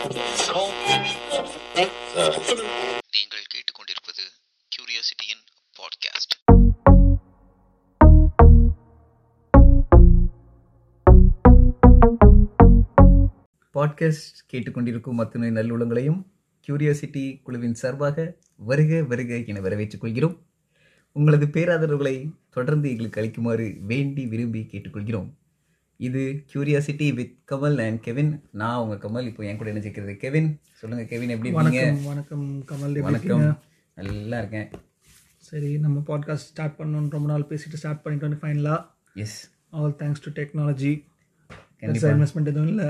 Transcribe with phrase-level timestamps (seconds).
[0.00, 0.32] நீங்கள்
[3.52, 4.22] கேட்டுக்கொண்டிருப்பது
[4.72, 5.42] கியூரியாசிட்டியின்
[5.76, 6.34] podcast
[13.74, 16.22] podcast கேட்டுக்கொண்டிருக்கும் அத்துணை நல்லுளங்களையும்
[16.66, 20.46] கியூரியாசிட்டி குழுவின் சார்பாக வருக வருக என வரவேற்றுக் கொள்கிறோம்.
[21.12, 25.39] உங்களது பேராதரவுகளை தொடர்ந்து எங்களுக்கு அளிக்குமாறு வேண்டி விரும்பி கேட்டுக்கொள்கிறோம்.
[26.06, 26.20] இது
[26.50, 28.30] curiosity with Kamal and Kevin
[28.60, 30.48] நான் உங்க கமல் இப்போ என் கூட நினைச்சிருக்கிறது கெவின்
[30.78, 31.82] சொல்லுங்க கெவின் எப்படி இருக்கீங்க?
[31.82, 33.42] வணக்கம் வணக்கம் கமல் வணக்கம்?
[33.94, 34.68] நல்லா இருக்கேன்.
[35.48, 38.80] சரி நம்ம பாட்காஸ்ட் ஸ்டார்ட் பண்ணணும்னு ரொம்ப நாள் பேசிட்டு ஸ்டார்ட் பண்ணிட்டு வந்து ஃபைனலாக
[39.24, 39.38] yes
[39.70, 40.92] all thanks to technology
[41.82, 42.12] கண்டிப்பா.
[42.14, 42.88] இன்வெஸ்ட்மெண்ட் எதுவும் இல்லை?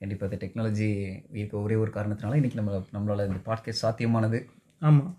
[0.00, 0.90] கண்டிப்பாக இந்த டெக்னாலஜி
[1.38, 4.40] இருக்க ஒரே ஒரு காரணத்தினால இன்னைக்கு நம்ம நம்மளால இந்த பாட்காஸ்ட் சாத்தியமானது.
[4.82, 5.10] ஆமாம்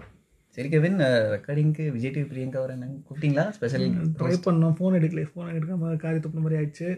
[0.55, 0.99] சரி கெவின்
[1.35, 3.43] ரெக்கார்டிங்க்கு விஜய் டிவி பிரியங்கா வரேன் கூப்பிட்டீங்களா?
[3.55, 3.85] ஸ்பெஷல்
[4.19, 4.75] ட்ரை பண்ணோம்.
[4.77, 5.23] ஃபோன் எடுக்கல.
[5.31, 6.89] ஃபோன் எடுக்காம காரி துப்புன மாதிரி ஆயிடுச்சு.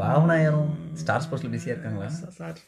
[0.00, 0.72] பாவனா யாரும்
[1.02, 2.08] ஸ்டார் ஸ்போர்ட்ஸ்ல பிஸியா இருக்காங்களா?
[2.38, 2.58] சார்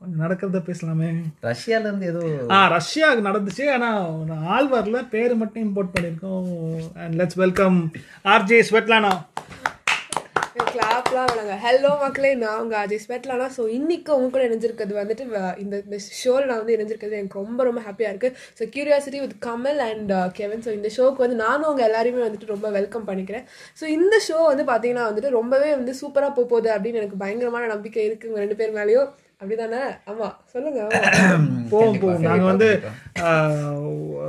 [0.00, 1.08] கொஞ்சம் நடக்கிறத பேசலாமே.
[1.48, 2.22] ரஷ்யால இருந்து ஏதோ
[2.56, 3.64] ஆ ரஷ்யா நடந்துச்சு.
[3.74, 6.50] ஆனால் ஆள் வரல பேர் மட்டும் இம்போர்ட் பண்ணியிருக்கோம்.
[7.02, 7.78] And let's welcome
[8.34, 9.12] RJ Svetlana
[10.56, 13.46] கிளாப்லாம் வேணாங்க ஹலோ மக்களே நான் உங்கள் அஜய் ஸ்வெட்லானா.
[13.56, 15.24] ஸோ இன்னைக்கு உங்க கூட இணைஞ்சிருக்கிறது வந்துட்டு
[15.62, 19.80] இந்த இந்த ஷோவில் நான் வந்து இணைஞ்சிருக்கிறது எனக்கு ரொம்ப ரொம்ப ஹாப்பியாக இருக்குது so curiosity with Kamal
[19.88, 23.44] and Kevin so இந்த ஷோக்கு வந்து நானும் உங்கள் எல்லாரையுமே வந்துட்டு ரொம்ப வெல்கம் பண்ணிக்கிறேன்.
[23.80, 28.04] ஸோ இந்த ஷோ வந்து பார்த்தீங்கன்னா வந்துட்டு ரொம்பவே வந்து சூப்பராக போக போகுது அப்படின்னு எனக்கு பயங்கரமான நம்பிக்கை
[28.08, 29.10] இருக்குது உங்கள் ரெண்டு பேர் மேலேயும்.
[29.40, 29.80] அப்படிதானே?
[30.10, 31.00] ஆமாம் சொல்லுங்க ஆமா.
[31.72, 32.22] போவோம் போவோம்.
[32.28, 32.68] நாங்கள் வந்து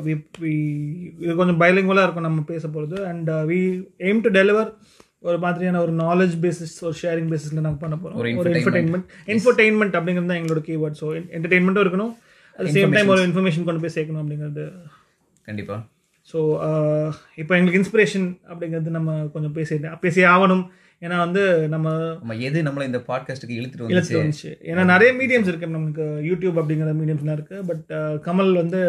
[0.07, 0.23] we-
[1.23, 3.59] இது கொஞ்சம் பைலிங்குவலாக இருக்கும் நம்ம பேச போகிறது and we
[4.07, 4.69] aim to deliver
[5.23, 10.31] ஒரு மாதிரியான ஒரு நாலேஜ் பேசிஸ் ஒரு ஷேரிங் பேசிஸில் நாங்கள் பண்ண போகிறோம் ஒரு இன்ஃபர்டெயின்மெண்ட் இன்ஃபர்டெயின்மெண்ட் அப்படிங்கிறது
[10.31, 12.13] தான் எங்களோட கீவேர்ட் ஸோ என்டர்டெயின்மெண்ட்டும் இருக்கணும்.
[12.59, 14.65] அட் சேம் டைம் ஒரு இன்ஃபர்மேஷன் கொண்டு போய் சேர்க்கணும் அப்படிங்கிறது.
[15.47, 15.77] கண்டிப்பா.
[16.31, 16.39] ஸோ
[17.41, 20.63] இப்போ எங்களுக்கு இன்ஸ்பிரேஷன் அப்படிங்கிறது நம்ம கொஞ்சம் பேசி பேசி ஆகணும்.
[21.01, 21.41] ஏன்னா வந்து
[21.73, 21.87] நம்ம
[22.21, 24.51] நம்ம எது நம்மள இந்த பாட்காஸ்ட்டுக்கு இழுத்துட்டு இழுத்து வந்துச்சு.
[24.69, 27.57] ஏன்னா நிறைய மீடியம்ஸ் இருக்கு நமக்கு யூடியூப் அப்படிங்கிற மீடியம்ஸ்லாம் இருக்கு.
[27.69, 27.85] பட்
[28.27, 28.81] கமல் வந்து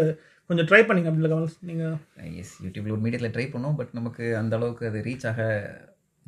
[0.51, 1.53] கொஞ்சம் ட்ரை பண்ணிங்க அப்படில கமல்.
[1.70, 1.97] நீங்கள்
[2.42, 3.77] எஸ் யூடியூப்ல ஒரு மீடியத்தில் ட்ரை பண்ணோம்.
[3.81, 5.47] பட் நமக்கு அந்த அளவுக்கு அது ரீச் ஆக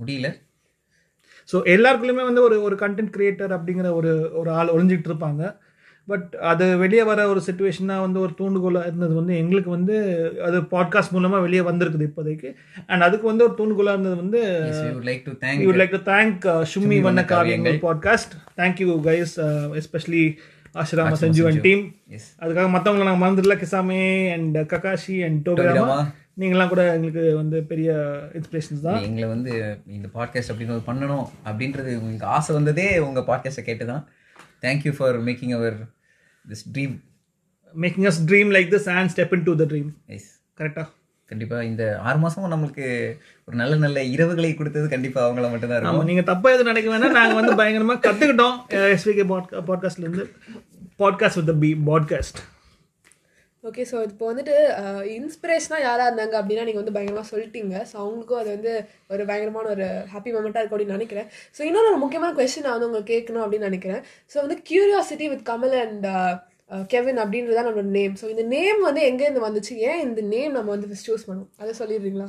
[0.01, 0.31] முடியல
[1.49, 5.43] ஸோ எல்லாருக்குள்ளயுமே வந்து ஒரு ஒரு கண்டென்ட் கிரியேட்டர் அப்படிங்கிற ஒரு ஒரு ஆள் ஒளிஞ்சிட்டு இருப்பாங்க
[6.09, 9.97] பட் அது வெளியே வர ஒரு சுச்சுவேஷனாக வந்து ஒரு தூண்டுகோலாக இருந்தது வந்து எங்களுக்கு வந்து
[10.47, 12.49] அது பாட்காஸ்ட் மூலமாக வெளியே வந்திருக்குது இப்போதைக்கு
[12.87, 14.41] அண்ட் அதுக்கு வந்து ஒரு தூண்டுகோலாக இருந்தது வந்து
[15.09, 17.85] like to thank would like to thank uh, Shummi Shummi Vanna Vanna Kavyanga Kavyanga.
[17.89, 18.31] podcast.
[18.57, 20.25] Thank you guys, uh, especially
[20.75, 21.63] Ashrama Sanju and Sanju.
[21.67, 21.81] team.
[22.09, 25.99] Yes அதுக்காக மற்றவங்களை நாங்கள் மறந்துடல Kisame and Kakashi and Tobirama.
[26.41, 27.91] நீங்களாம் கூட எங்களுக்கு வந்து பெரிய
[28.35, 29.01] inspirations தான்.
[29.03, 29.53] எங்களை வந்து
[29.89, 34.05] இந்த பாட்காஸ்ட் அப்படின்னு ஒரு பண்ணணும் அப்படின்றது உங்களுக்கு ஆசை வந்ததே உங்க பாட்காஸ்ட்டை கேட்டு தான்
[34.63, 35.77] thank you for making our
[36.45, 36.95] this dream
[37.75, 40.31] making us dream like this and step into the dream yes
[40.61, 40.85] கரெக்டா
[41.31, 42.87] கண்டிப்பா இந்த ஆறு மாசமும் நம்மளுக்கு
[43.49, 46.89] ஒரு நல்ல நல்ல இரவுகளை கொடுத்தது கண்டிப்பா அவங்கள மட்டும் தான் ஆமாம் இருக்கும் நீங்கள் தப்பாக எதுவும் நினைக்க
[46.91, 47.17] வேணாம்.
[47.19, 48.57] நாங்கள் வந்து பயங்கரமாக கற்றுக்கிட்டோம்
[48.95, 49.27] SVK
[49.69, 50.27] பாட்காஸ்ட்லேருந்து
[50.99, 52.41] podcast with B podcast
[53.69, 54.55] okay so இப்போ வந்துட்டு
[55.17, 57.75] இன்ஸ்பிரேஷனாக யாராக இருந்தாங்க அப்படின்னா நீங்கள் வந்து பயங்கரமாக சொல்லிட்டீங்க.
[57.91, 58.73] ஸோ அவங்களுக்கும் அது வந்து
[59.13, 61.29] ஒரு பயங்கரமான ஒரு ஹாப்பி மூமெண்ட்டாக இருக்கும் அப்படின்னு நினைக்கிறேன்.
[61.57, 64.03] ஸோ இன்னொரு ஒரு முக்கியமான கொஸ்டின் நான் வந்து உங்களுக்கு கேட்கணும் அப்படின்னு நினைக்கிறேன்.
[64.33, 66.09] ஸோ வந்து curiosity with Kamal and
[66.93, 69.75] Kevin அப்படின்றது தான் நம்மளோட நேம் ஸோ இந்த நேம் வந்து எங்கேருந்து வந்துச்சு?
[69.89, 71.51] ஏன் இந்த நேம் நம்ம வந்து சூஸ் பண்ணோம்?
[71.63, 72.29] அதை சொல்லிடுறீங்களா?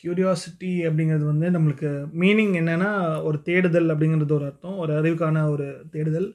[0.00, 1.88] கியூரியாசிட்டி அப்படிங்கிறது வந்து நம்மளுக்கு
[2.22, 2.90] மீனிங் என்னென்னா
[3.28, 4.76] ஒரு தேடுதல் அப்படிங்கிறது ஒரு அர்த்தம்.
[4.84, 6.28] ஒரு அறிவுக்கான ஒரு தேடுதல்.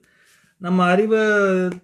[0.63, 1.21] நம்ம அறிவை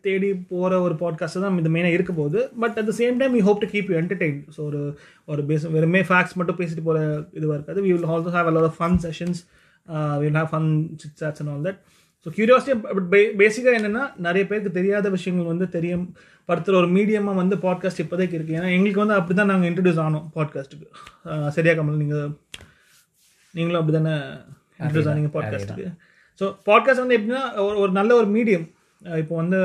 [0.06, 2.40] தேடி போகிற ஒரு பாட்காஸ்ட் தான் இது மெயினாக இருக்க போகுது.
[2.62, 4.82] But at the same time you hope to keep you entertain so ஒரு
[5.32, 7.02] ஒரு பேஸ் வெறுமே ஃபேக்ட்ஸ் மட்டும் பேசிட்டு போகிற
[7.40, 7.80] இதுவாக இருக்காது.
[7.86, 9.42] We will also have a lot of fun sessions
[10.22, 10.70] will have fun
[11.02, 11.80] chit chats and all that
[12.26, 13.10] so curiosity but
[13.42, 16.06] பேசிக்காக என்னென்னா நிறைய பேருக்கு தெரியாத விஷயங்கள் வந்து தெரியும்.
[16.50, 20.26] படுத்துகிற ஒரு மீடியமாக வந்து பாட்காஸ்ட் இப்போதைக்கு இருக்குது ஏன்னா எங்களுக்கு வந்து அப்படி தான் நாங்கள் இன்ட்ரடியூஸ் ஆனோம்
[20.36, 20.88] பாட்காஸ்ட்டுக்கு
[21.58, 22.30] சரியா கமல் நீங்கள்
[23.54, 24.16] நீங்களும் அப்படி தானே
[24.80, 25.88] இன்ட்ரடியூஸ் ஆனீங்க பாட்காஸ்ட்டுக்கு
[26.40, 28.66] ஸோ பாட்காஸ்ட் வந்து எப்படின்னா ஒரு ஒரு நல்ல ஒரு மீடியம்
[29.22, 29.60] இப்போ வந்து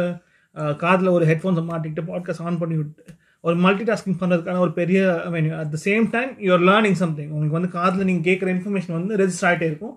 [0.85, 3.03] காதில் ஒரு ஹெட்ஃபோன்ஸை மாட்டிக்கிட்டு பாட்காஸ்ட் ஆன் பண்ணி விட்டு
[3.45, 5.01] ஒரு மல்டி டாஸ்கிங் பண்ணுறதுக்கான ஒரு பெரிய
[5.35, 9.19] venue at the same time you're learning something உங்களுக்கு வந்து காதில் நீங்கள் கேட்குற இன்ஃபர்மேஷன் வந்து
[9.23, 9.95] ரெஜிஸ்டர் ஆகிட்டே இருக்கும்.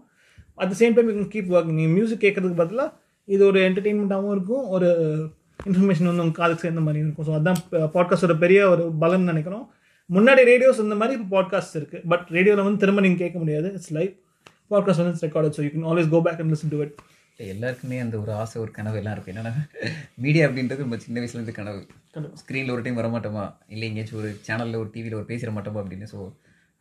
[0.57, 2.89] At the same time you keep working நீங்கள் மியூசிக் கேட்கறதுக்கு பதிலாக
[3.27, 4.65] இது ஒரு என்டர்டெயின்மெண்ட்டாகவும் இருக்கும்.
[4.75, 4.89] ஒரு
[5.69, 7.27] இன்ஃபர்மேஷன் வந்து உங்கள் காதுக்கு சேர்ந்த மாதிரி இருக்கும்.
[7.27, 7.59] ஸோ அதான்
[7.95, 9.65] பாட்காஸ்டோட பெரிய ஒரு பலம்னு நினைக்கிறோம்.
[10.09, 13.67] முன்னாடி ரேடியோஸ் இந்த மாதிரி இப்போ பாட்காஸ்ட் இருக்குது பட் ரேடியோவில் வந்து திரும்ப நீங்கள் கேட்க முடியாது.
[13.77, 14.15] இட்ஸ் லைஃப்
[14.71, 16.95] பாட்காஸ்ட் வந்து record so you can always go back and listen to it
[17.39, 19.33] எல்லாருக்குமே அந்த ஒரு ஆசை ஒரு கனவு எல்லாம் இருக்கும்.
[19.33, 19.53] என்னன்னா
[20.23, 21.81] மீடியா அப்படின்றது நம்ம சின்ன வயசுல இருந்து கனவு.
[22.41, 23.45] ஸ்க்ரீனில் ஒரு டைம் வரமாட்டோமா?
[23.73, 26.07] இல்லை எங்கேயாச்சும் ஒரு சேனலில் ஒரு டிவியில் ஒரு பேசிட மாட்டோமா அப்படின்னு?
[26.13, 26.19] ஸோ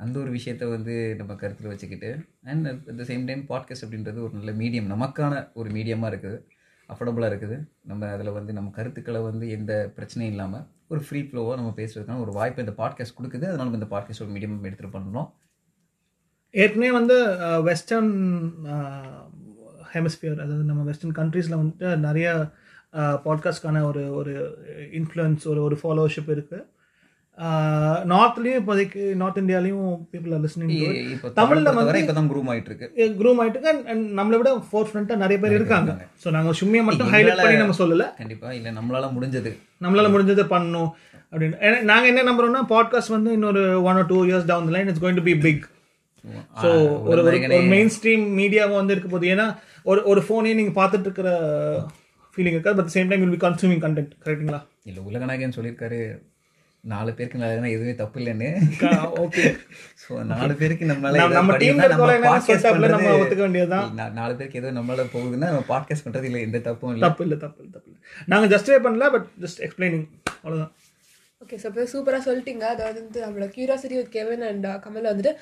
[0.04, 2.10] அந்த ஒரு விஷயத்த வந்து நம்ம கருத்தில் வச்சுக்கிட்டு
[2.50, 6.38] and at the same time podcast அப்படின்றது ஒரு நல்ல மீடியம் நமக்கான ஒரு மீடியமாக இருக்குது.
[6.88, 7.56] அஃபோர்டபுளாக இருக்குது.
[7.90, 12.32] நம்ம அதில் வந்து நம்ம கருத்துக்களை வந்து எந்த பிரச்சனையும் இல்லாமல் ஒரு ஃப்ரீ ஃப்ளோவாக நம்ம பேசுறதுக்கான ஒரு
[12.38, 13.46] வாய்ப்பு இந்த பாட்காஸ்ட் கொடுக்குது.
[13.50, 15.28] அதனால நம்ம இந்த பாட்காஸ்ட் ஒரு மீடியம் எடுத்துகிட்டு பண்ணுறோம்
[16.56, 17.16] ஏற்கனவே வந்து
[17.62, 18.12] வெஸ்டர்ன்
[19.94, 22.28] ஹெமிஸ்பியர் அதாவது நம்ம வெஸ்டர்ன் கண்ட்ரீஸில் வந்துட்டு நிறைய
[23.24, 24.32] பாட்காஸ்ட்கான ஒரு ஒரு
[24.92, 26.62] இன்ஃப்ளூயன்ஸ் ஒரு ஒரு ஃபாலோவர்ஷிப் இருக்குது
[28.04, 30.70] நார்த்லேயும் இப்போதைக்கு நார்த் இந்தியாலையும் பீப்புள் ஆர் லிஸ்னிங்
[31.36, 32.86] தமிழ்ல வந்து- வரை இப்போ தான் குரூம் ஆயிட்டு இருக்கு
[33.18, 35.90] க்ரூம் ஆயிட்டு அண்ட் நம்மளை விட ஃபோர் ஃப்ரண்ட்டாக நிறைய பேர் இருக்காங்க.
[36.24, 38.16] ஸோ நாங்கள் சும்மியை மட்டும் ஹைலைட் பண்ணி நம்ம சொல்லலை.
[38.16, 38.52] கண்டிப்பா.
[38.52, 39.52] இல்ல நம்மளால முடிஞ்சது.
[39.80, 40.90] நம்மளால முடிஞ்சதை பண்ணணும்.
[41.32, 41.82] அப்படின்னு.
[41.82, 45.22] நாங்கள் என்ன நம்புறோம்னா பாட்காஸ்ட் வந்து இன்னொரு one or two years down line it's going to
[45.22, 45.64] be big
[46.62, 46.68] so
[47.04, 49.46] ஒரு ஒரு- மெயின் ஸ்ட்ரீம் மீடியாவும் வந்து இருக்க போகுது ஏன்னா
[49.84, 51.30] ஒரு ஒரு ஃபோனையும் நீங்கள் பார்த்துட்டு இருக்கிற
[52.36, 56.00] ஃபீலிங் இருக்காது but same time will be consuming content கரெக்டுங்களா இல்ல உலகநாயகன் சொல்லியிருக்காரு
[56.84, 58.48] நாலு பேருக்கு நல்லதுன்னா எதுவுமே தப்பு இல்லைன்னு.
[59.18, 59.44] ஓகே
[60.02, 61.94] ஸோ நாலு பேருக்கு நம்மளால நம்ம- ஏதாவது
[62.94, 63.86] நம்ம ஒத்துக்க வேண்டியதுதான்.
[64.14, 67.04] நாலு பேருக்கு ஏதோ நம்மளால போகுதுன்னா நம்ம பாட்காஸ்ட் பண்றது இல்ல எந்த தப்பும் இல்ல.
[67.06, 68.00] தப்பு இல்லை தப்பு இல்லை தப்பு இல்லை.
[68.26, 70.06] நாங்கள் ஜஸ்டிஃபை பண்ணல பட் ஜஸ்ட் எக்ஸ்பிளைனிங்
[70.36, 70.72] அவ்வளோதான்
[71.42, 75.32] ஓகே ஸோ இப்போ சூப்பராக சொல்லிட்டீங்க அதாவது வந்து நம்மளோட curiosity with Kevin and Kamal வந்துட்டு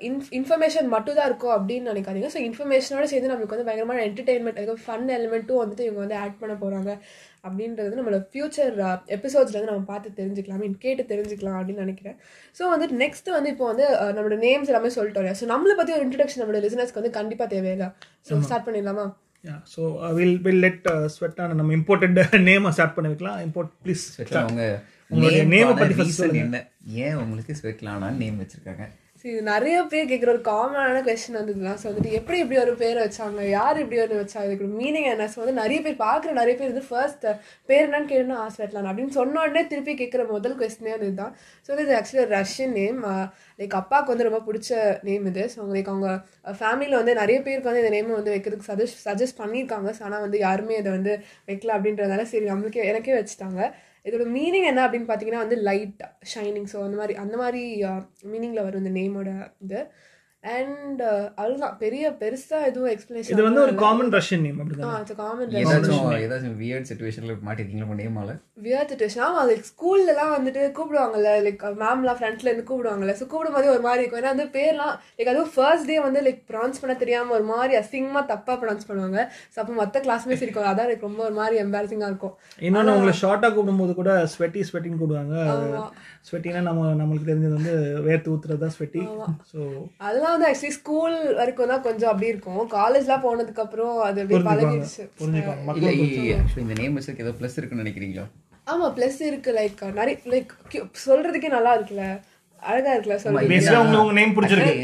[0.00, 2.28] இன் இன்ஃபர்மேஷன் மட்டும் தான் இருக்கும் அப்படின்னு நினைக்காதீங்க.
[2.34, 6.54] ஸோ இன்ஃபர்மேஷனோட சேர்ந்து நம்மளுக்கு வந்து பயங்கரமான என்டர்டெயின்மெண்ட் அதுக்கு ஃபன் எலிமெண்ட்டும் வந்துட்டு இவங்க வந்து ஆட் பண்ண
[6.62, 6.92] போகிறாங்க
[7.44, 8.72] அப்படின்றது நம்மளோட ஃபியூச்சர்
[9.16, 12.16] எபிசோட்ஸ்ல வந்து நம்ம பார்த்து தெரிஞ்சுக்கலாம் மீன் கேட்டு தெரிஞ்சுக்கலாம் அப்படின்னு நினைக்கிறேன்.
[12.56, 16.06] ஸோ வந்துட்டு நெக்ஸ்ட் வந்து இப்போ வந்து அஹ், நம்மளோட நேம்ஸ் எல்லாமே சொல்லிட்டோம் ஸோ நம்மளை பற்றி ஒரு
[16.06, 17.90] இன்ட்ரடக்ஷன் நம்மளோட லிசனர்ஸ்க்கு வந்து கண்டிப்பாக தேவையில்லை.
[18.22, 19.06] ஸோ ஸ்டார்ட் பண்ணிடலாமா?
[19.70, 19.80] So
[20.16, 20.84] will will let
[21.14, 23.38] Svetlana நம்ம இம்போர்ட்டட் நேமை ஸ்டார்ட் பண்ணி வைக்கலாம்.
[23.46, 24.04] இம்போர்ட் ப்ளீஸ்
[24.50, 24.66] உங்க
[25.10, 25.44] உங்களுடைய
[25.92, 26.38] பத்தி.
[26.44, 26.60] என்ன?
[27.04, 28.84] ஏன் உங்களுக்கு ஸ்வெட்லானான்னு நேம் வச்சிருக்காங்க?
[29.20, 32.98] சரி இது நிறைய பேர் கேட்குற ஒரு காமனான கொஸ்டின் வந்ததுலாம் ஸோ வந்துட்டு எப்படி இப்படி ஒரு பேர்
[33.02, 33.44] வச்சாங்க?
[33.58, 35.28] யார் இப்படி ஒரு வச்சாங்க இதுக்கு மீனிங் என்ன?
[35.34, 37.24] ஸோ வந்து நிறைய பேர் பார்க்குற நிறைய பேர் வந்து ஃபர்ஸ்ட்
[37.68, 41.32] பேர் என்னன்னு கேட்டுனா ஆஸ்வெட்லான் அப்படின்னு சொன்ன உடனே திருப்பி கேட்குற முதல் கொஸ்டினே அது இதுதான்.
[41.68, 43.00] ஸோ இது ஆக்சுவலி ஒரு ரஷ்யன் நேம்
[43.62, 45.46] லைக் அப்பாவுக்கு வந்து ரொம்ப பிடிச்ச நேம் இது.
[45.54, 46.10] ஸோ லைக் அவங்க
[46.60, 49.96] ஃபேமிலியில் வந்து நிறைய பேருக்கு வந்து இந்த நேம் வந்து வைக்கிறதுக்கு சஜஸ்ட் சஜஸ்ட் பண்ணியிருக்காங்க.
[50.08, 51.14] ஆனால் வந்து யாருமே இதை வந்து
[51.50, 53.72] வைக்கல அப்படின்றதுனால சரி நம்மளுக்கே எனக்கே வச்சுட்டாங்க.
[54.04, 56.02] இதோட மீனிங் என்ன அப்படின்னு பார்த்தீங்கன்னா வந்து லைட்
[56.34, 57.62] ஷைனிங் ஸோ அந்த மாதிரி அந்த மாதிரி
[58.32, 59.30] மீனிங்கில் வரும் இந்த நேமோட
[59.66, 59.80] இது.
[60.56, 61.02] அண்ட்
[61.40, 64.96] அவ்வளோதான் பெரிய பெருசாக எதுவும் எக்ஸ்பிளேஷன் இது வந்து ஒரு காமன் ரஷ்யன் நேம் அப்படிதான்?
[65.02, 68.32] இட்ஸ் காமன் ஏதாச்சும் ஏதாச்சும் வியர்ட் சுச்சுவேஷன்ல மாட்டிருக்கீங்களா உங்க நேமால
[68.66, 73.14] வியர் சுச்சுவேஷன் ஆமாம் லைக் ஸ்கூல்லலாம் வந்துட்டு கூப்பிடுவாங்கல்ல லைக் மேம்லாம் ஃப்ரண்ட்ல இருந்து கூப்பிடுவாங்கல்ல.
[73.54, 74.20] போதே ஒரு மாதிரி இருக்கும்.
[74.22, 78.24] ஏன்னா வந்து பேர்லாம் லைக் அதுவும் ஃபர்ஸ்ட் டே வந்து லைக் ப்ரொனவுன்ஸ் பண்ண தெரியாமல் ஒரு மாதிரி அசிங்கமாக
[78.32, 79.20] தப்பாக ப்ரொனவுன்ஸ் பண்ணுவாங்க.
[79.54, 80.68] ஸோ அப்போ மற்ற கிளாஸ்மேட்ஸ் இருக்கும்.
[80.72, 82.34] அதான் எனக்கு ரொம்ப ஒரு மாதிரி எம்பாரசிங்காக இருக்கும்.
[82.68, 85.36] இன்னொன்று உங்களை ஷார்ட்டாக கூப்பிடும்போது கூட ஸ்வெட்டி ஸ்வெட்டின்னு கூப்பிடுவாங்க.
[86.28, 87.72] ஸ்வெட்டினா நம்ம நம்மளுக்கு தெரிஞ்சது வந்து
[88.06, 89.02] வேர்த்து ஊத்துறது தான் ஸ்வெட்டி
[89.50, 89.58] ஸோ
[90.06, 92.62] அதெல்லாம் வந்து ஆக்சுவலி ஸ்கூல் வரைக்கும் தான் கொஞ்சம் அப்படி இருக்கும்.
[92.78, 95.02] காலேஜ்லாம் போனதுக்கு அப்புறம் அது அப்படியே பழகிடுச்சு.
[96.38, 98.26] ஆக்சுவலி இந்த நேம் ஏதோ ப்ளஸ் இருக்குன்னு நினைக்கிறீங்களா?
[98.72, 99.50] ஆமா ப்ளஸ் இருக்கு.
[99.60, 100.52] லைக் நிறைய லைக்
[101.06, 102.06] சொல்றதுக்கே நல்லா இருக்குல்ல.
[102.70, 104.74] அழகா இருக்குல்ல நேம் பிடிச்சிருக்கு.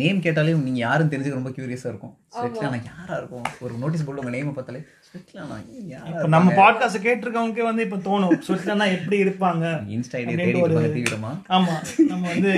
[0.00, 2.12] நேம் கேட்டாலே நீங்க யாருன்னு தெரிஞ்சுக்க ரொம்ப கியூரியஸா இருக்கும்.
[2.36, 3.46] ஸ்வெட்லானா யாரா இருக்கும்?
[3.64, 5.56] ஒரு நோட்டீஸ் போர்டு உங்க நேம் பார்த்தாலே ஸ்வெட்லானா
[5.92, 8.34] யாரா இப்போ நம்ம பாட்காஸ்ட் கேட்டிருக்கவங்களுக்கே வந்து இப்போ தோணும்.
[8.46, 9.64] ஸ்வெட்லனா எப்படி இருப்பாங்க?
[9.96, 11.32] இன்ஸ்டா ஐடி தேடி இருப்பாங்க தீவிரமா.
[11.58, 11.76] ஆமா.
[12.12, 12.52] நம்ம வந்து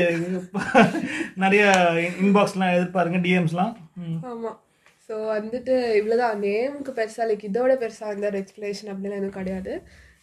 [1.45, 1.65] நிறைய
[2.25, 3.75] இன்பாக்ஸ்லாம் எதிர்பாருங்க டிஎம்ஸ்லாம்
[4.33, 4.53] ஆமா.
[5.09, 9.73] ஸோ வந்துட்டு இவ்வளோதான் நேமுக்கு பெருசா லைக் இதோட பெருசா இந்த ஒரு எக்ஸ்பிளேஷன் அப்படிலாம் எதுவும் கிடையாது.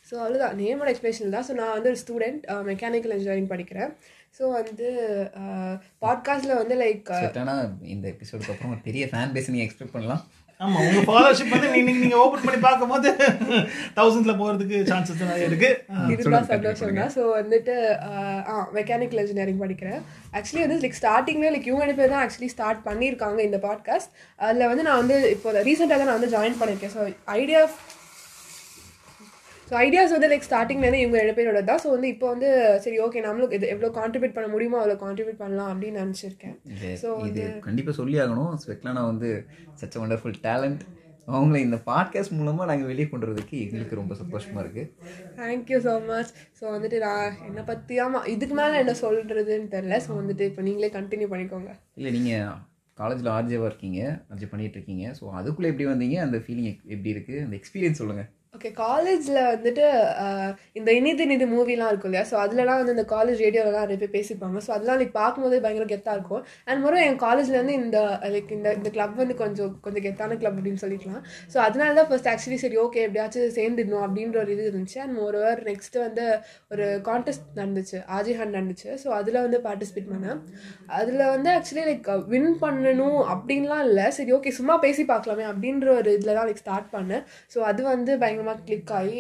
[0.10, 1.46] ஸோ அவ்வளோதான் நேமோட எக்ஸ்பிளேஷன் தான்.
[1.48, 3.92] ஸோ நான் வந்து ஒரு ஸ்டூடெண்ட் மெக்கானிக்கல் இன்ஜினியரிங் படிக்கிறேன்.
[4.38, 4.88] ஸோ வந்து
[6.04, 7.56] பாட்காஸ்ட்டில் வந்து லைக் ஸ்வெட்லானா
[7.94, 10.22] இந்த எபிசோடுக்கு அப்புறம் ஒரு பெரிய ஃபேன் பேஸ் நீங்க எக்ஸ்பெக்ட் பண்ணலாம்.
[10.62, 13.10] ஆமா உங்க ஃபாலோஷிப் வந்து நீங்க நீங்க ஓபன் பண்ணி பார்க்கும்போது
[13.98, 15.70] தௌசண்ட்ல போறதுக்கு சான்சஸ் நிறைய இருக்கு.
[16.14, 17.14] இதுதான் சந்தோஷம் தான்.
[17.16, 17.76] ஸோ வந்துட்டு
[18.08, 20.02] ஆஹ், ஆ மெக்கானிக்கல் இன்ஜினியரிங் படிக்கிறேன்.
[20.38, 24.86] ஆக்சுவலி வந்து லைக் ஸ்டார்டிங்லேயே லைக் இவங்க பேர் தான் ஆக்சுவலி ஸ்டார்ட் பண்ணியிருக்காங்க இந்த பாட்காஸ்ட் அதில் வந்து
[24.90, 26.96] நான் வந்து இப்போ ரீசெண்டாக தான் நான் வந்து ஜாயின் பண்ணியிருக்கேன்.
[26.98, 27.04] ஸோ
[27.38, 27.62] ஐடியா
[29.70, 31.82] ஸோ ஐடியாஸ் வந்து லைக் ஸ்டார்டிங்லேருந்து இவங்க ரெண்டு பேரோட தான்.
[31.84, 32.48] ஸோ வந்து இப்போ வந்து
[32.84, 36.56] சரி ஓகே நம்மளுக்கு இது எவ்வளோ கான்ட்ரிபியூட் பண்ண முடியுமோ அவ்வளோ கான்ட்ரிபியூட் பண்ணலாம் அப்படின்னு நினச்சிருக்கேன்.
[37.02, 38.54] So இது கண்டிப்பா சொல்லி ஆகணும்.
[38.64, 39.30] ஸ்வெட்லானா வந்து
[39.82, 40.82] சச் அ வண்டர்ஃபுல் டேலண்ட்
[41.34, 44.84] அவங்கள இந்த பாட்காஸ்ட் மூலமா நாங்க வெளியே கொண்டு வரதுக்கு எங்களுக்கு ரொம்ப சந்தோஷமா இருக்கு.
[45.40, 50.12] தேங்க்யூ ஸோ மச் ஸோ வந்துட்டு நான் என்னை பற்றி ஆமாம் இதுக்கு மேலே என்ன சொல்கிறதுன்னு தெரில ஸோ
[50.22, 51.72] வந்துட்டு இப்போ நீங்களே கண்டினியூ பண்ணிக்கோங்க.
[52.00, 52.50] இல்லை நீங்கள்
[52.98, 54.00] காலேஜில் ஆர்ஜேவாக இருக்கீங்க.
[54.32, 55.06] ஆர்ஜே பண்ணிட்டு இருக்கீங்க.
[55.20, 56.18] ஸோ அதுக்குள்ளே எப்படி வந்தீங்க?
[56.26, 59.84] அந்த ஃபீலிங் எப்படி இருக்குது அந்த எக்ஸ்பீரியன்ஸ் சொல்லுங்கள் ஓகே காலேஜில் வந்துட்டு
[60.78, 62.24] இந்த இனிது இனிது மூவிலாம் இருக்கும் இல்லையா?
[62.30, 66.16] ஸோ அதுலலாம் வந்து இந்த காலேஜ் ரேடியோலலாம் நிறைய பேர் பேசியிருப்பாங்க ஸோ அதெல்லாம் லைக் பார்க்கும்போதே பயங்கர கெத்தாக
[66.18, 66.42] இருக்கும்.
[66.68, 67.98] அண்ட் முறை என் காலேஜ்லேருந்து இந்த
[68.36, 71.22] லைக் இந்த இந்த கிளப் வந்து கொஞ்சம் கொஞ்சம் கெத்தான கிளப் அப்படின்னு சொல்லிக்கலாம்.
[71.54, 74.98] ஸோ அதனால தான் ஃபர்ஸ்ட் ஆக்சுவலி சரி ஓகே எப்படியாச்சும் சேர்ந்துடணும் அப்படின்ற ஒரு இது இருந்துச்சு.
[75.06, 76.26] அண்ட் மோரோவர் நெக்ஸ்ட் வந்து
[76.74, 78.00] ஒரு கான்டெஸ்ட் நடந்துச்சு.
[78.18, 78.90] ஆஜிஹான் நடந்துச்சு.
[79.04, 80.42] ஸோ அதில் வந்து பார்ட்டிசிபேட் பண்ணேன்.
[81.00, 84.08] அதில் வந்து ஆக்சுவலி லைக் வின் பண்ணணும் அப்படின்லாம் இல்லை.
[84.20, 87.26] சரி ஓகே சும்மா பேசி பார்க்கலாமே அப்படின்ற ஒரு இதில் தான் லைக் ஸ்டார்ட் பண்ணேன்.
[87.56, 89.20] ஸோ அது வந்து பயங்கர பயங்கரமாக கிளிக் ஆகி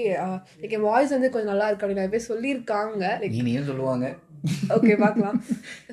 [0.61, 3.03] லைக் என் வாய்ஸ் வந்து கொஞ்சம் நல்லா இருக்கு அப்படின்னு நிறைய பேர் சொல்லியிருக்காங்க.
[3.21, 4.07] லைக் இனியும் சொல்லுவாங்க.
[4.75, 5.37] ஓகே பார்க்கலாம்.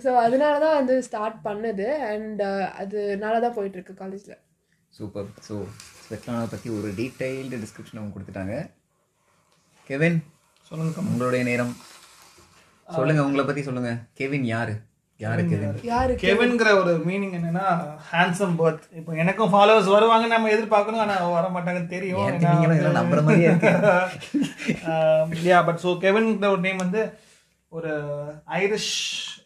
[0.05, 1.87] ஸோ அதனால தான் வந்து ஸ்டார்ட் பண்ணது.
[2.11, 2.43] அண்ட்
[2.81, 4.39] அது நல்லா தான் போயிட்டு இருக்கு காலேஜில்
[4.99, 5.55] சூப்பர் ஸோ
[6.05, 8.57] ஸ்வெட்லானா பற்றி ஒரு டீட்டெயில்டு டிஸ்கிரிப்ஷன் அவங்க கொடுத்துட்டாங்க.
[9.91, 10.19] கெவின்
[10.71, 11.75] சொல்லுங்க உங்களுடைய நேரம்.
[12.89, 13.93] சொல்லுங்க உங்களை பற்றி சொல்லுங்க.
[14.21, 14.75] கெவின் யாரு?
[15.21, 17.67] யாரு கெவின் யாரு கெவின்ங்கிற ஒரு மீனிங் என்னன்னா
[18.09, 22.27] ஹேண்ட்ஸம் பர்த் இப்போ எனக்கும் ஃபாலோவர்ஸ் வருவாங்க நம்ம எதிர்பார்க்கணும் ஆனா வர மாட்டாங்கன்னு தெரியும்.
[25.47, 27.03] யா பட் ஸோ கெவின்ங்கிற ஒரு நேம் வந்து
[27.73, 27.93] ஒரு
[28.59, 28.93] ஐரிஷ்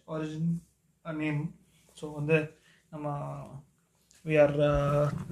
[0.09, 0.51] ஒரிஜின்
[1.05, 1.41] நேம்
[1.97, 2.39] ஸோ வந்து
[2.93, 3.09] நம்ம
[4.25, 4.57] we are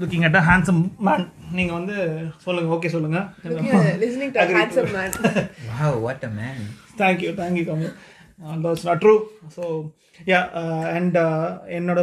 [0.00, 1.96] looking at a handsome man நீங்க வந்து
[2.46, 3.18] சொல்லுங்க ஓகே சொல்லுங்க.
[4.02, 5.16] Listening to handsome man
[5.72, 6.62] wow what a man
[7.00, 7.92] thank you thank you Kamal
[8.62, 9.14] that's not true
[9.56, 9.64] so
[10.26, 10.40] yeah
[10.96, 11.18] and
[11.78, 12.00] என்னோட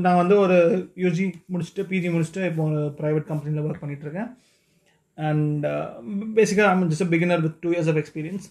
[0.00, 0.56] நான் வந்து ஒரு
[0.96, 4.30] யூஜி முடிச்சுட்டு பிஜி முடிச்சுட்டு இப்போ ஒரு ப்ரைவேட் கம்பெனியில் ஒர்க் பண்ணிகிட்ருக்கேன்
[5.18, 5.64] அண்ட்
[6.36, 8.46] பேசிக்காக I'm just beginner with two years of experience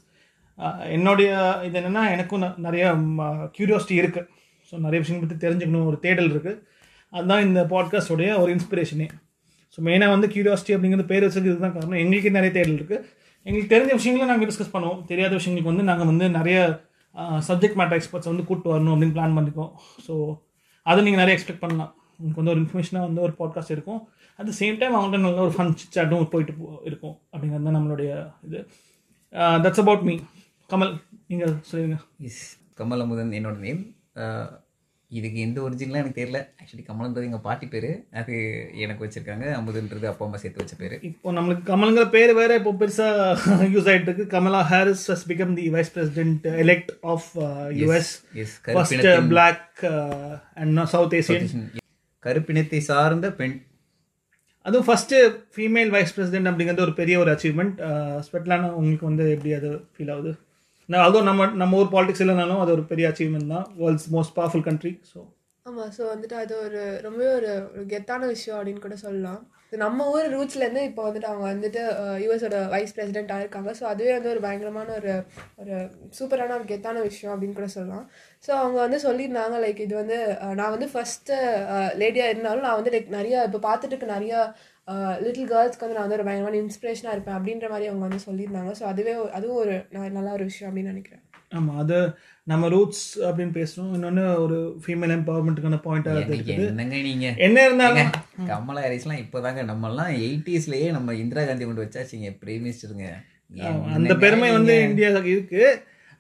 [0.90, 1.30] என்னுடைய
[1.64, 2.84] இது என்னென்னா எனக்கும் நிறைய
[3.58, 4.28] க்யூரியாசிட்டி இருக்குது
[4.72, 6.60] ஸோ நிறைய விஷயங்கள் பற்றி தெரிஞ்சுக்கணும் ஒரு தேடல் இருக்குது
[7.14, 9.08] அதுதான் இந்த பாட்காஸ்டோடைய ஒரு இன்ஸ்பிரேஷனே
[9.78, 12.02] ஸோ மெயினாக வந்து க்யூரியாசிட்டி அப்படிங்கிறது பேர் வச்சதுக்கு இதுதான் காரணம்.
[12.04, 13.04] எங்களுக்கு நிறைய தேடல் இருக்குது
[13.46, 15.00] எங்களுக்கு தெரிஞ்ச விஷயங்களை நாங்கள் டிஸ்கஸ் பண்ணுவோம்.
[15.06, 16.58] தெரியாத விஷயங்களுக்கு வந்து நாங்கள் வந்து நிறைய
[17.20, 19.72] சப்ஜெக்ட் மேட்டர் எக்ஸ்பர்ட்ஸ் வந்து கூப்பிட்டு வரணும் அப்படின்னு பிளான் பண்ணிருக்கோம்.
[20.08, 20.40] ஸோ
[20.84, 21.96] அதை நீங்கள் நிறைய எக்ஸ்பெக்ட் பண்ணலாம்.
[22.18, 24.08] உங்களுக்கு வந்து ஒரு இன்ஃபர்மேஷனாக வந்து ஒரு பாட்காஸ்ட் இருக்கும்.
[24.38, 27.20] அட் த சேம் டைம் அவங்கள்ட்ட நல்ல ஒரு ஃபன் சாட்டும் போயிட்டு போ- இருக்கும்.
[27.32, 28.68] அப்படிங்கிறது தான் நம்மளுடைய இது.
[29.32, 30.18] தட்ஸ் அபவுட் மீ
[30.70, 33.96] கமல் நீங்கள் சொல்லுங்கள் இஸ் கமல் அமுதன் என்னோட நேம்
[35.18, 36.40] இதுக்கு எந்த ஒரிஜினலாக எனக்கு தெரியல.
[36.60, 37.88] ஆக்சுவலி கமல்ன்றது எங்கள் பாட்டி பேர்.
[38.20, 38.34] அது
[38.84, 39.46] எனக்கு வச்சிருக்காங்க.
[39.60, 40.96] அமுதன்றது அப்பா அம்மா சேர்த்து வச்ச பேர்.
[41.10, 44.26] இப்போ நம்மளுக்கு கமலுங்கிற பேர் வேற இப்போ பெருசாக யூஸ் ஆகிட்டு இருக்கு.
[44.36, 47.30] Kamala Harris has become the vice president elect of
[47.82, 49.84] US as first black
[50.64, 51.48] and South Asian
[52.24, 53.56] கருப்பினத்தை சார்ந்த பெண்.
[54.66, 55.14] அதுவும் ஃபர்ஸ்ட்
[55.56, 57.80] ஃபீமேல் வைஸ் பிரசிடென்ட் அப்படிங்கிறது ஒரு பெரிய ஒரு அச்சீவ்மெண்ட்
[58.28, 60.32] ஸ்வெட்லானா உங்களுக்கு வந்து எப்படி அது ஃபீல் ஆகுது?
[60.90, 63.68] நான் அதுவும் நம்ம நம்ம ஊர் பாலிடிக்ஸ் இல்லைனாலும் அது ஒரு பெரிய அச்சீவ்மெண்ட் தான்.
[63.82, 65.20] World's most powerful country so
[65.66, 69.42] ஆமாம் ஸோ வந்துட்டு அது ஒரு ரொம்பவே ஒரு ஒரு கெத்தான விஷயம் அப்படின்னு கூட சொல்லலாம்.
[69.68, 71.82] இது நம்ம ஊர் ரூட்ஸ்லேருந்து இப்போ வந்துட்டு அவங்க வந்துட்டு
[72.24, 75.14] யூஎஸோட வைஸ் பிரசிடென்ட்டாக இருக்காங்க ஸோ அதுவே வந்து ஒரு பயங்கரமான ஒரு
[75.62, 75.76] ஒரு
[76.18, 78.06] சூப்பரான ஒரு கெத்தான விஷயம் அப்படின்னு கூட சொல்லலாம்.
[78.44, 80.20] ஸோ அவங்க வந்து சொல்லியிருந்தாங்க லைக் இது வந்து
[80.60, 81.40] நான் வந்து ஃபஸ்ட்டு
[82.02, 84.10] லேடியாக இருந்தாலும் நான் வந்து லைக் நிறையா இப்போ பார்த்துட்டு இருக்க
[85.26, 88.72] லிட்டில் கேர்ள்ஸ்க்கு வந்து நான் வந்து ஒரு பயங்கரமான இன்ஸ்பிரேஷனாக இருப்பேன் அப்படின்ற மாதிரி அவங்க வந்து சொல்லியிருந்தாங்க.
[88.80, 89.76] ஸோ அதுவே அதுவும் ஒரு
[90.18, 91.24] நல்ல ஒரு விஷயம் அப்படின்னு நினைக்கிறேன்.
[91.58, 91.98] ஆமாம் அது
[92.48, 96.66] நம்ம ரூட்ஸ் அப்படின்னு பேசுகிறோம் இன்னொன்று ஒரு ஃபீமேல் எம்பவர்மெண்ட்டுக்கான பாயிண்டாக எனக்கு இருக்குது.
[96.72, 97.28] என்னங்க நீங்க?
[97.48, 103.08] என்ன இருந்தாலும் ஏங்க, கமலா ஹாரிஸ்லாம் இப்போதாங்க நம்மலாம் எயிட்டிஸ்லயே நம்ம இந்திரா காந்தி கொண்டு வச்சாச்சுங்க பிரைம் மினிஸ்டருங்க
[103.98, 105.64] அந்த பெருமை வந்து இந்தியாவுக்கு இருக்கு.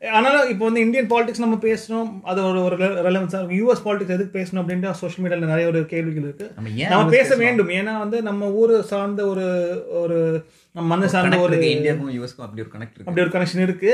[0.04, 2.76] ஆனாலும் இப்போ வந்து இந்தியன் பாலிடிக்ஸ் நம்ம பேசணும் அது ஒரு ஒரு
[3.08, 6.48] ரெலவன்ஸாக இருக்கும் யூஎஸ் பாலிடிக்ஸ் எதுக்கு பேசணும் அப்படின்ட்டு சோஷியல் மீடியாவில் நிறைய ஒரு கேள்விகள் இருக்கு.
[6.94, 7.36] நம்ம பேச?
[7.44, 7.72] வேண்டும்.
[7.80, 9.46] ஏன்னா வந்து நம்ம ஊர் சார்ந்த ஒரு
[10.02, 10.18] ஒரு
[10.76, 13.10] நம்ம மண்ணை சார்ந்த ஒரு இந்தியாவுக்கும் யூஎஸ்க்கும் அப்படி ஒரு கனெக்ட் இருக்கு.
[13.10, 13.92] அப்படி ஒரு கனெக்ஷன் இருக்கு.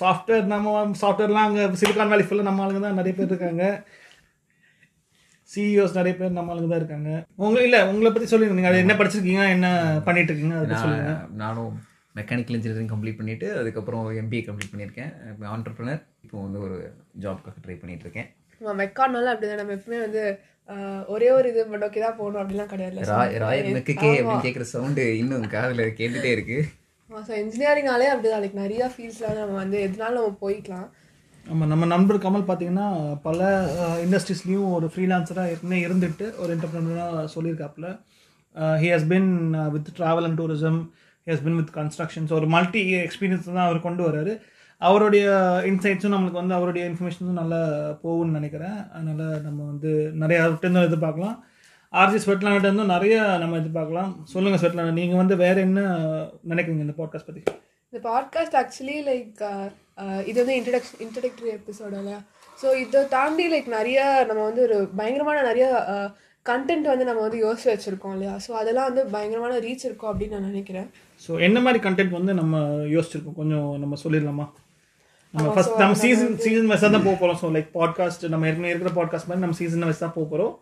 [0.00, 3.64] சாஃப்ட்வேர் நம்ம சாஃப்ட்வேர்லாம் அங்கே சிலிகான் வேலி ஃபுல்லாக நம்ம ஆளுங்க தான் நிறைய பேர் இருக்காங்க.
[5.50, 7.10] சிஇஓஸ் நிறைய பேர் நம்ம ஆளுங்க தான் இருக்காங்க.
[7.46, 8.56] உங்க இல்லை உங்களை பற்றி சொல்லுங்க.
[8.60, 9.68] நீங்கள் என்ன படிச்சிருக்கீங்க என்ன
[10.06, 11.74] பண்ணிட்டு இருக்கீங்க அதை சொல்லுங்க நான் நானும்
[12.18, 15.12] மெக்கானிக்கல் இன்ஜினியரிங் கம்ப்ளீட் பண்ணிட்டு அதுக்கப்புறம் எம்பிஏ கம்ப்ளீட் பண்ணியிருக்கேன்.
[15.54, 16.76] ஆண்டர்பிரினர் இப்போ வந்து ஒரு
[17.24, 18.28] ஜாப்க்காக ட்ரை பண்ணிட்டு இருக்கேன்
[18.60, 19.62] நம்ம மெக்கானாலும் அப்படிதான்.
[19.62, 20.22] நம்ம எப்பவுமே வந்து
[21.14, 22.40] ஒரே ஒரு இது நோக்கி தான் போகணும்.
[22.42, 23.08] அப்படிலாம் கிடையாது.
[23.12, 26.58] ராய் ராயல் மெக்குக்கே அப்படின்னு கேட்குற சவுண்டு இன்னும் காதில் கேட்டுட்டே இருக்கு.
[27.28, 28.42] ஸோ இன்ஜினியரிங்னாலே அப்படிதான்.
[28.44, 30.88] லைக் நிறைய ஃபீல்ட்ஸ்ல வந்து நம்ம வந்து எதுனாலும் நம்ம போய்க்கலாம்.
[31.44, 32.88] ஆமாம் நம்ம நண்பர் கமல் பார்த்தீங்கன்னா
[33.28, 33.48] பல
[34.04, 37.88] இண்டஸ்ட்ரீஸ்லேயும் ஒரு ஃப்ரீலான்சராக ஏற்கனவே இருந்துட்டு ஒரு என்டர்பிரினராக சொல்லியிருக்காப்புல.
[38.82, 39.30] He has been
[39.74, 40.80] with travel and tourism
[41.26, 44.32] has been with constructions ஒரு மல்டி எக்ஸ்பீரியன்ஸ் தான் அவர் கொண்டு வராரு
[44.80, 45.26] அவருடைய
[45.70, 47.60] இன்சைட்ஸும் நம்மளுக்கு வந்து அவருடைய இன்ஃபர்மேஷன்ஸும் நல்லா
[48.02, 48.78] போகும்னு நினைக்கிறேன்.
[48.96, 49.90] அதனால் நம்ம வந்து
[50.22, 51.36] நிறையா அவர்கிட்ட எதிர்பார்க்கலாம்.
[51.92, 54.10] ஆர்ஜி ஸ்வெட்லானிட்ட இருந்தும் நிறைய நம்ம எதிர்பார்க்கலாம்.
[54.32, 55.80] சொல்லுங்கள் ஸ்வெட்லானா நீங்கள் வந்து வேறு என்ன
[56.52, 57.44] நினைக்கிறீங்க இந்த பாட்காஸ்ட் பற்றி
[57.92, 59.42] இந்த பாட்காஸ்ட் ஆக்சுவலி லைக்
[60.26, 62.20] இது வந்து இன்ட்ரடக்ஷன் இன்ட்ரடக்டரி எபிசோட இல்லையா
[62.58, 66.08] ஸோ இதை தாண்டி லைக் நிறைய நம்ம வந்து ஒரு பயங்கரமான நிறைய uh,
[66.48, 68.32] கண்டென்ட் வந்து நம்ம வந்து யோசிச்சு வச்சுருக்கோம் இல்லையா?
[68.44, 70.88] ஸோ அதெல்லாம் வந்து பயங்கரமான ரீச் இருக்கும் அப்படின்னு நான் நினைக்கிறேன்.
[71.24, 72.60] ஸோ என்ன மாதிரி கண்டென்ட் வந்து நம்ம
[72.94, 73.38] யோசிச்சிருக்கோம்?
[73.40, 74.46] கொஞ்சம் நம்ம சொல்லிடலாமா?
[75.34, 78.92] நம்ம ஃபர்ஸ்ட் நம்ம சீசன் சீசன் வைஸாக தான் போக போகிறோம் ஸோ லைக் பாட்காஸ்ட் நம்ம ஏற்கனவே இருக்கிற
[78.98, 80.52] பாட்காஸ்ட் மாதிரி நம்ம சீசன் வைஸ் தான் போக போகிறோம்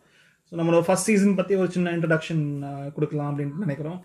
[0.48, 2.44] ஸோ நம்மளோட ஃபர்ஸ்ட் சீசன் பற்றி ஒரு சின்ன இன்ட்ரடக்ஷன்
[2.96, 3.98] கொடுக்கலாம் அப்படின்னு நினைக்கிறோம்.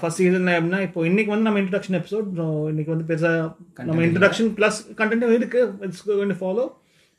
[0.00, 2.28] ஃபர்ஸ்ட் சீசன் எப்படின்னா இப்போ இன்னைக்கு வந்து நம்ம இன்ட்ரடக்ஷன் எபிசோட்
[2.72, 3.42] இன்னைக்கு வந்து பெருசாக
[3.90, 5.60] நம்ம இன்ட்ரடக்ஷன் ப்ளஸ் கண்டென்ட்டும் இருக்கு.
[5.86, 6.64] இட்ஸ் கோயின் ஃபாலோ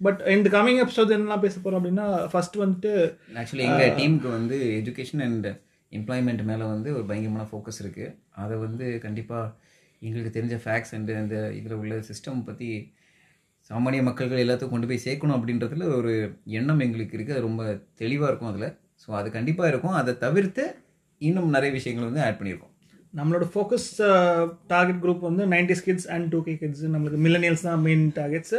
[0.01, 2.91] பட் இந்த கமிங் எபிசோட் என்னலாம் பேச போகிறோம் அப்படின்னா ஃபர்ஸ்ட் வந்துட்டு
[3.41, 5.47] ஆக்சுவலி எங்கள் டீமுக்கு வந்து எஜுகேஷன் அண்ட்
[5.91, 9.53] எம்ப்ளாய்மெண்ட் மேலே வந்து ஒரு பயங்கரமான ஃபோக்கஸ் இருக்குது அதை வந்து கண்டிப்பாக
[10.01, 12.69] எங்களுக்கு தெரிஞ்ச ஃபேக்ட்ஸ் அண்ட் அந்த இதில் உள்ள சிஸ்டம் பற்றி
[13.69, 16.11] சாமானிய மக்கள்கள் எல்லாத்துக்கும் கொண்டு போய் சேர்க்கணும் அப்படின்றதுல ஒரு
[16.57, 17.63] எண்ணம் எங்களுக்கு இருக்குது அது ரொம்ப
[17.95, 18.67] தெளிவாக இருக்கும் அதில்.
[19.03, 19.91] ஸோ அது கண்டிப்பாக இருக்கும்.
[19.91, 20.63] அதை தவிர்த்து
[21.21, 22.74] இன்னும் நிறைய விஷயங்கள் வந்து ஆட் பண்ணியிருக்கோம்.
[23.19, 23.89] நம்மளோட ஃபோக்கஸ்
[24.73, 28.57] டார்கெட் குரூப் வந்து ninety kids and two K kids நம்மளுக்கு மில்லனியல்ஸ் தான் main targets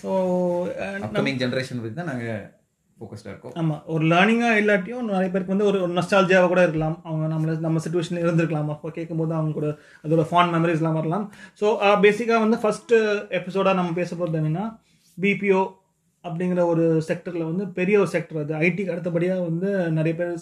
[0.00, 0.10] so
[1.06, 2.44] upcoming generation தான் நாங்கள்
[2.98, 3.54] ஃபோக்கஸ்டாக இருக்கோம்.
[3.60, 6.94] ஆமாம் ஒரு லேர்னிங்காக இல்லாட்டியும் நிறைய பேருக்கு வந்து ஒரு நஸ்டாலஜியாவாக கூட இருக்கலாம்.
[7.08, 8.70] அவங்க நம்மள நம்ம சுச்சுவேஷனில் இருந்திருக்கலாம்?
[8.74, 9.68] அப்போ கேட்கும்போது அவங்க கூட
[10.04, 11.26] அதோட ஃபான் மெமரிஸ்லாம் வரலாம்.
[11.60, 11.66] ஸோ
[12.04, 13.00] பேசிக்காக வந்து ஃபஸ்ட்டு
[13.40, 14.64] எபிசோடாக நம்ம பேச போகிறது என்னென்னா
[15.18, 15.62] பிபிஓ
[16.24, 18.54] அப்படிங்கிற ஒரு செக்டரில் வந்து பெரிய ஒரு செக்டர் அது.
[18.66, 20.32] ஐடிக்கு அடுத்தபடியாக வந்து நிறைய பேர்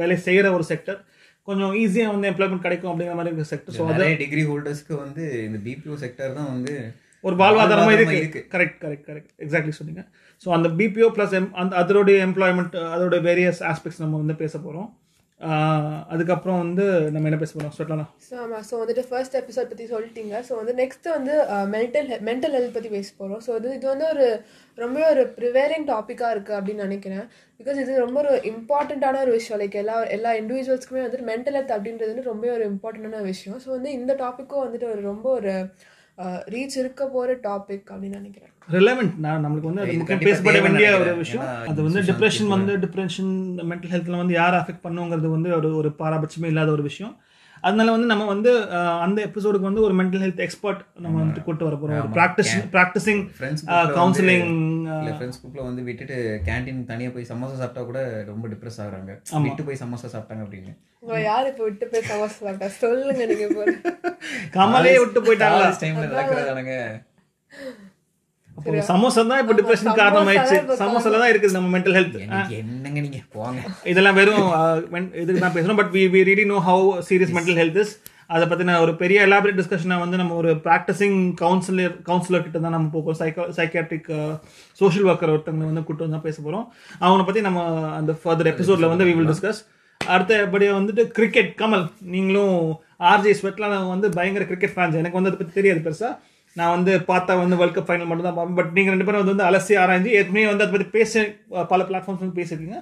[0.00, 0.98] வேலை செய்கிற ஒரு செக்டர்
[1.48, 5.96] கொஞ்சம் ஈஸியாக வந்து எம்ப்ளாய்மெண்ட் கிடைக்கும் அப்படிங்கிற மாதிரி செக்டர் ஸோ அது டிகிரி ஹோல்டர்ஸ்க்கு வந்து இந்த பிபிஓ
[6.04, 6.74] செக்டர் தான் வந்து
[7.24, 8.40] ஒரு வாழ்வாதாரமா வாழ்வாதாரமா இருக்கு.
[8.54, 10.02] கரெக்ட் கரெக்ட் கரெக்ட் எக்ஸாக்ட்லி சொன்னீங்க.
[10.42, 14.88] ஸோ அந்த பிபிஓ ப்ளஸ் அந்த அதோடைய எம்ப்ளாய்மெண்ட் அதோட வேரியஸ் ஆஸ்பெக்ட்ஸ் நம்ம வந்து பேச போகிறோம்
[16.12, 20.34] அதுக்கப்புறம் வந்து நம்ம என்ன பேச போகிறோம் சொல்லலாம் ஸோ ஆமாம் ஸோ வந்துட்டு ஃபர்ஸ்ட் எபிசோட் பற்றி சொல்லிட்டீங்க.
[20.48, 21.34] ஸோ வந்து நெக்ஸ்ட் வந்து
[21.74, 24.26] மென்டல் மென்டல் ஹெல்த் பற்றி பேச போகிறோம் ஸோ இது இது வந்து ஒரு
[24.78, 27.26] ரொம்ப ஒரு ப்ரிவேரிங் டாப்பிக்காக இருக்குது அப்படின்னு நினைக்கிறேன்.
[27.60, 29.60] பிகாஸ் இது ரொம்ப ஒரு இம்பார்ட்டண்ட்டான ஒரு விஷயம்.
[29.62, 33.60] லைக் எல்லா எல்லா இண்டிவிஜுவல்ஸ்க்குமே வந்துட்டு மென்டல் ஹெல்த் அப்படின்றது வந்து ரொம்ப ஒரு இம்பார்ட்டண்டான விஷயம்.
[33.64, 35.54] ஸோ வந்து இந்த டாப்பிக்கும் வந்துட்டு ஒரு ரொம்ப ஒரு
[36.54, 38.52] ரீச் இருக்க போகிற டாபிக் அப்படின்னு நினைக்கிறேன்.
[38.74, 41.12] ரிலவெண்ட் நான் நம்மளுக்கு வந்து அது பேசப்பட வேண்டிய ஒரு.
[41.22, 41.44] விஷயம்.
[41.70, 43.30] அது வந்து டிப்ரெஷன் வந்து டிப்ரெஷன்
[43.70, 47.14] மென்டல் ஹெல்த்தில் வந்து யார் அஃபெக்ட் பண்ணுங்கிறது வந்து ஒரு ஒரு பாரபட்சமே இல்லாத ஒரு விஷயம்.
[47.66, 48.50] அதனால வந்து நம்ம வந்து
[49.04, 52.10] அந்த எபிசோடுக்கு வந்து ஒரு மென்டல் ஹெல்த் எக்ஸ்பர்ட் நம்ம வந்துட்டு கூட்டு வர போகிறோம்.
[52.16, 53.22] ப்ராக்டிஸ் ப்ராக்டிசிங்
[53.98, 54.50] கவுன்சிலிங்
[55.18, 56.16] ஃப்ரெண்ட்ஸ் குரூப்ல வந்து விட்டுட்டு
[56.48, 59.14] கேண்டீன் தனியா போய் சமோசா சாப்பிட்டா கூட ரொம்ப டிப்ரெஸ் ஆகுறாங்க.
[59.46, 60.74] விட்டு போய் சமோசா சாப்பிட்டாங்க அப்படின்னு.
[61.02, 62.68] உங்களை யார் இப்போ விட்டு போய் சமோசா சாப்பிட்டா?
[62.82, 63.74] சொல்லுங்க நீங்கள்
[64.58, 65.68] கமலே விட்டு போயிட்டாங்களா?
[65.84, 66.76] டைம்ல நடக்கிறதானுங்க.
[68.86, 72.16] சமோசா தான் இப்போ டிப்ரெஷன் காரணம் ஆயிடுச்சு சமோசால தான் இருக்குது நம்ம மென்டல் ஹெல்த்
[72.58, 73.60] என்னங்க நீங்க போங்க.
[73.90, 74.46] இதெல்லாம் வெறும்
[75.22, 77.92] இதுக்கு தான் பேசுறோம் but we we really know how serious mental health is
[78.30, 82.88] அதை பற்றின ஒரு பெரிய எலாபரேட் டிஸ்கஷனை வந்து நம்ம ஒரு ப்ராக்டிசிங் கவுன்சிலர் கவுன்சிலர் கிட்ட தான் நம்ம
[82.94, 84.08] போகிறோம் சைக்கோ சைக்காட்ரிக்
[84.80, 86.64] சோஷியல் ஒர்க்கர் ஒருத்தவங்களை வந்து கூட்டு வந்து தான் பேச போகிறோம்
[87.00, 87.60] அவங்கள பற்றி நம்ம
[87.98, 89.60] அந்த ஃபர்தர் எபிசோடில் வந்து வி வில் டிஸ்கஸ்
[90.00, 91.84] அடுத்தபடியாக வந்துட்டு கிரிக்கெட் கமல்
[92.14, 92.56] நீங்களும்
[93.06, 96.12] ஆர்ஜே ஸ்வெட்லாம் வந்து பயங்கர கிரிக்கெட் ஃபேன்ஸ் எனக்கு வந்து அதை பற்றி தெரியாது பெருசாக
[96.58, 98.58] நான் வந்து பார்த்தா வந்து வேர்ல்ட் கப் ஃபைனல் மட்டும் தான் பார்ப்பேன்.
[98.60, 101.24] பட் நீங்கள் ரெண்டு பேரும் வந்து வந்து அலசி ஆராய்ஞ்சு ஏற்கனவே வந்து அதை பற்றி பேச
[101.72, 102.78] பல பிளாட்ஃபார்ம்ஸ் வந்து பேசியிருக்கீங்க.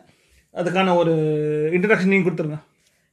[0.60, 1.14] அதுக்கான ஒரு
[1.76, 2.60] இன்ட்ரடக்ஷன் நீங்கள் கொடுத்துருங்க.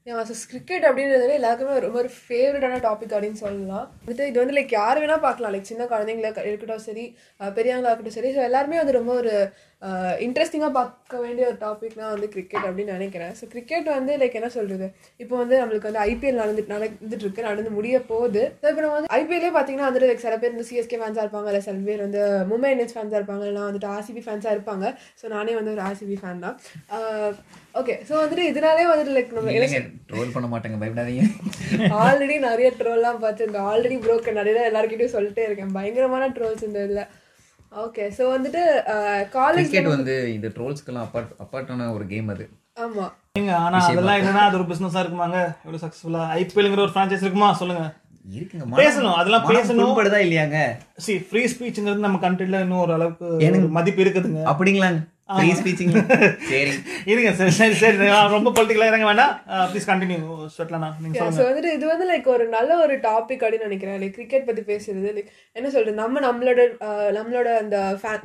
[0.08, 0.18] ஏன்
[0.51, 3.88] கிரிக்கெட் அப்படின்றது எல்லாருக்குமே ரொம்ப ஒரு ஃபேவரட்டான டாபிக் அப்படின்னு சொல்லலாம்.
[4.03, 5.53] வந்துட்டு இது வந்து லைக் யார் வேணால் பார்க்கலாம்.
[5.56, 7.06] லைக் சின்ன குழந்தைங்களா இருக்கட்டும் சரி
[7.39, 8.32] பெரியவங்களாக பெரியவங்களா இருக்கட்டும் சரி.
[8.38, 9.34] ஸோ எல்லாருமே வந்து ரொம்ப ஒரு
[10.26, 13.32] இன்ட்ரெஸ்டிங்காக பார்க்க வேண்டிய ஒரு டாபிக்னா வந்து கிரிக்கெட் அப்படின்னு நினைக்கிறேன்.
[13.38, 14.88] ஸோ கிரிக்கெட் வந்து லைக் என்ன சொல்கிறது
[15.24, 17.48] இப்போ வந்து நம்மளுக்கு வந்து ஐபிஎல் நடந்து நடந்துட்டு இருக்கு.
[17.50, 18.44] நடந்து முடிய போகுது.
[18.72, 21.50] இப்போ வந்து ஐபிஎல்லே பார்த்தீங்கன்னா வந்துட்டு சில பேர் வந்து சிஎஸ்கே ஃபேன்ஸாக இருப்பாங்க.
[21.52, 23.46] இல்லை சில பேர் வந்து மும்பை இந்தியன்ஸ் ஃபேன்ஸாக இருப்பாங்க.
[23.50, 24.86] இல்லைனா வந்துட்டு ஆர்சிபி ஃபேன்ஸாக இருப்பாங்க.
[25.22, 26.58] ஸோ நானே வந்து ஒரு ஆர்சிபி ஃபேன் தான்.
[27.82, 30.78] ஓகே ஸோ வந்துட்டு இதனாலே வந்துட்டு லைக் நம்ம ட்ரோல் பண்ண மாட்டாங்க.
[30.84, 31.26] பயப்படாதீங்க.
[32.06, 33.67] ஆல்ரெடி நிறைய ட்ரோல்லாம் பார்த்துருக்கேன்.
[33.74, 35.76] ஆல்ரெடி ப்ரோக்கன் நிறைய எல்லாருக்கிட்டையும் சொல்லிட்டே இருக்கேன்.
[35.80, 37.04] பயங்கரமான ட்ரோல்ஸ் இந்த இதில்.
[37.71, 38.62] ஓகே ஸோ வந்துட்டு
[39.36, 42.45] காலேஜ் கிரிக்கெட் வந்து இந்த ட்ரோல்ஸ்க்கெல்லாம் அப்பார்ட் அப்பார்ட்டான ஒரு கேம் அது.
[42.86, 45.39] ஆமாம் நீங்க ஆனா அதெல்லாம் என்னன்னா அது ஒரு பிசினஸா இருக்குமாங்க?
[45.63, 47.49] எவ்வளவு சக்சஸ்ஃபுல்லா ஐபிஎல்ங்கிற ஒரு ஃப்ரான்ச்சைஸ் இருக்குமா?
[47.62, 47.84] சொல்லுங்க.
[48.25, 48.65] இருக்குங்க.
[48.81, 49.79] பேசணும், அதெல்லாம் பேசணும்.
[49.81, 50.57] புண்படுதா இல்லையாங்க?
[51.05, 53.27] சி ஃப்ரீ ஸ்பீச்ங்கிறது நம்ம கண்ட்ரில இன்னும் ஒரு அளவுக்கு
[53.77, 54.41] மதிப்பு இருக்குதுங்க.
[54.51, 54.99] அப்படிங்களாங்க.
[55.36, 55.91] ஃப்ரீ ஸ்பீச்சிங்
[56.52, 56.74] சரி.
[57.12, 57.98] இருங்க சரி சரி சரி.
[58.36, 59.34] ரொம்ப பொலிட்டிக்கலா இறங்க வேண்டாம்.
[59.72, 60.22] ப்ளீஸ் கண்டினியூ
[60.56, 61.39] ஸ்வெட்லானா நீங்க சொல்லுங்க.
[61.39, 64.00] ஸோ வந்துட்டு இது வந்து லைக் ஒரு நல்ல ஒரு டாபிக் அப்படின்னு நினைக்கிறேன்.
[64.04, 65.96] லைக் கிரிக்கெட் பற்றி பேசுறது லைக் என்ன சொல்றது?
[66.04, 66.62] நம்ம நம்மளோட
[67.20, 67.78] நம்மளோட அந்த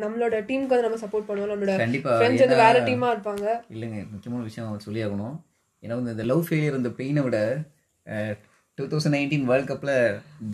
[0.04, 1.52] நம்மளோட டீமுக்கு வந்து நம்ம சப்போர்ட் பண்ணுவோம்.
[1.54, 1.76] நம்மளோட
[2.18, 3.46] ஃப்ரெண்ட்ஸ் வந்து வேற டீமாக இருப்பாங்க.
[3.76, 5.36] இல்லைங்க முக்கியமான விஷயம் சொல்லி ஆகணும்
[5.82, 7.38] ஏன்னா வந்து இந்த லவ் ஃபெயிலியர் இந்த பெயினை விட
[8.78, 9.92] டூ தௌசண்ட் நைன்டீன் வேர்ல்ட் கப்பில்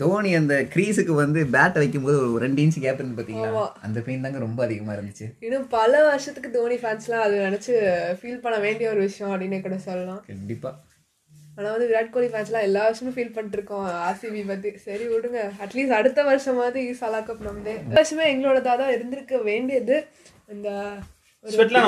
[0.01, 4.39] தோனி அந்த க்ரீஸுக்கு வந்து பேட் வைக்கும்போது ஒரு ரெண்டு இன்ச் கேப் இருந்து பார்த்தீங்களா அந்த பெயின் தாங்க
[4.45, 5.25] ரொம்ப அதிகமாக இருந்துச்சு.
[5.45, 7.73] இன்னும் பல வருஷத்துக்கு தோனி ஃபேன்ஸ்லாம் அது நினச்சி
[8.19, 10.21] ஃபீல் பண்ண வேண்டிய ஒரு விஷயம் அப்படின்னு கூட சொல்லலாம்.
[10.29, 10.73] கண்டிப்பாக
[11.57, 14.71] ஆனா வந்து விராட் கோலி ஃபேன்ஸ்லாம் எல்லா வருஷமும் ஃபீல் பண்ணிட்டு இருக்கோம் ஆர்சிபி பத்தி.
[14.85, 15.41] சரி விடுங்க.
[15.65, 19.97] அட்லீஸ்ட் அடுத்த வருஷமாவது சலா கப் நம்மதே வருஷமே எங்களோடதா தான் இருந்திருக்க வேண்டியது
[20.55, 20.69] இந்த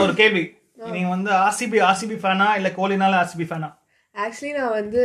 [0.05, 0.45] ஒரு கேள்வி.
[0.93, 3.71] நீங்க வந்து ஆர்சிபி ஆர்சிபி ஃபேனா இல்ல கோலினால ஆர்சிபி ஃபேனா
[4.15, 5.01] ஆக்சுவலி நான் வந்து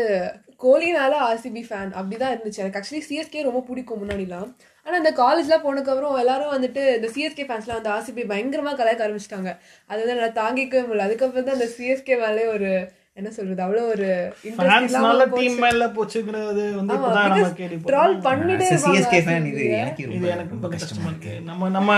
[0.64, 2.61] கோலினால ஆர்சிபி ஃபேன் அப்படிதான் இருந்துச்சு.
[2.62, 4.49] எனக்கு ஆக்சுவலி சிஎஸ்கே ரொம்ப பிடிக்கும் முன்னாடிலாம்.
[4.87, 9.51] ஆனால் அந்த காலேஜ்லாம் போனதுக்கப்புறம் எல்லாரும் வந்துட்டு இந்த சிஎஸ்கே ஃபேன்ஸ்லாம் வந்து ஆர்சிபி பயங்கரமாக கலாய்க்க ஆரம்பிச்சிட்டாங்க.
[9.90, 11.09] அது வந்து நல்லா தாங்கிக்கவே முடியல.
[11.09, 12.70] அதுக்கப்புறம் தான் அந்த சிஎஸ்கே மேலே ஒரு
[13.18, 13.62] என்ன சொல்றது?
[13.64, 14.09] அவ்வளோ ஒரு
[14.57, 20.29] ஃபேன்ஸ்னால டீம் மேல போச்சுங்கிறது வந்து இப்பதான் நம்ம கேள்வி ட்ரால் பண்ணிட்டே சிஎஸ்கே ஃபேன் இது எனக்கு இது
[20.35, 21.33] எனக்கு ரொம்ப கஷ்டமா இருக்கு.
[21.49, 21.96] நம்ம நம்ம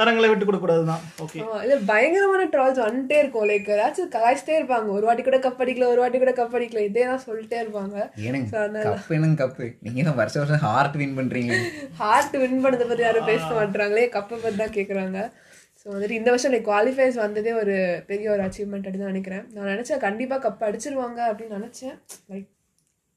[0.00, 3.46] தரங்களை விட்டு கொடுக்க கூடாதுதான் ஓகே இல்ல பயங்கரமான ட்ரால்ஸ் வந்துட்டே இருக்கும்.
[3.50, 4.88] லைக் ஏதாச்சும் கலாய்ச்சிட்டே இருப்பாங்க.
[4.96, 6.82] ஒரு வாட்டி கூட கப் அடிக்கல ஒரு வாட்டி கூட கப் அடிக்கல.
[6.90, 7.96] இதே தான் சொல்லிட்டே இருப்பாங்க.
[8.26, 11.56] என்னங்க கப்பு நீங்க தான் வருஷம் வருஷம் ஹார்ட் வின் பண்றீங்க
[12.02, 15.18] ஹார்ட் வின் பண்ணதை பத்தி யாரும் பேச மாட்டாங்களே கப்பை பத்தி தான் கேக்குறாங்க.
[15.82, 17.76] ஸோ வந்துட்டு இந்த வருஷம் லைக் குவாலிஃபைஸ் வந்ததே ஒரு
[18.10, 19.44] பெரிய ஒரு அச்சீவ்மெண்ட் அப்படின்னு தான் நினைக்கிறேன்.
[19.54, 21.96] நான் நினச்சேன் கண்டிப்பாக கப் அடிச்சிருவாங்க அப்படின்னு நினச்சேன்.
[22.32, 22.48] லைக்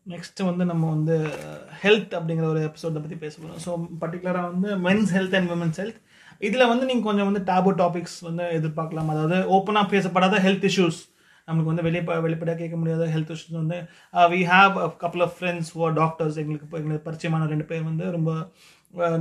[0.06, 4.70] நெக்ஸ்ட் வந்து நம்ம வந்து uh, ஹெல்த் அப்படிங்கிற ஒரு எபிசோட பற்றி பேச போகிறோம் ஸோ பர்டிகுலராக வந்து
[4.88, 6.00] men's health and women's health
[6.42, 9.12] இதில் வந்து நீங்கள் கொஞ்சம் வந்து டேபு டாபிக்ஸ் வந்து எதிர்பார்க்கலாம்.
[9.14, 11.00] அதாவது ஓப்பனாக பேசப்படாத ஹெல்த் இஷ்யூஸ்
[11.48, 13.78] நம்மளுக்கு வந்து வெளியே வெளிப்படையாக கேட்க முடியாத ஹெல்த் இஷ்யூஸ் வந்து
[14.34, 18.32] we have a couple of friends O doctors எங்களுக்கு எங்களுக்கு பரிச்சயமான ரெண்டு பேர் வந்து ரொம்ப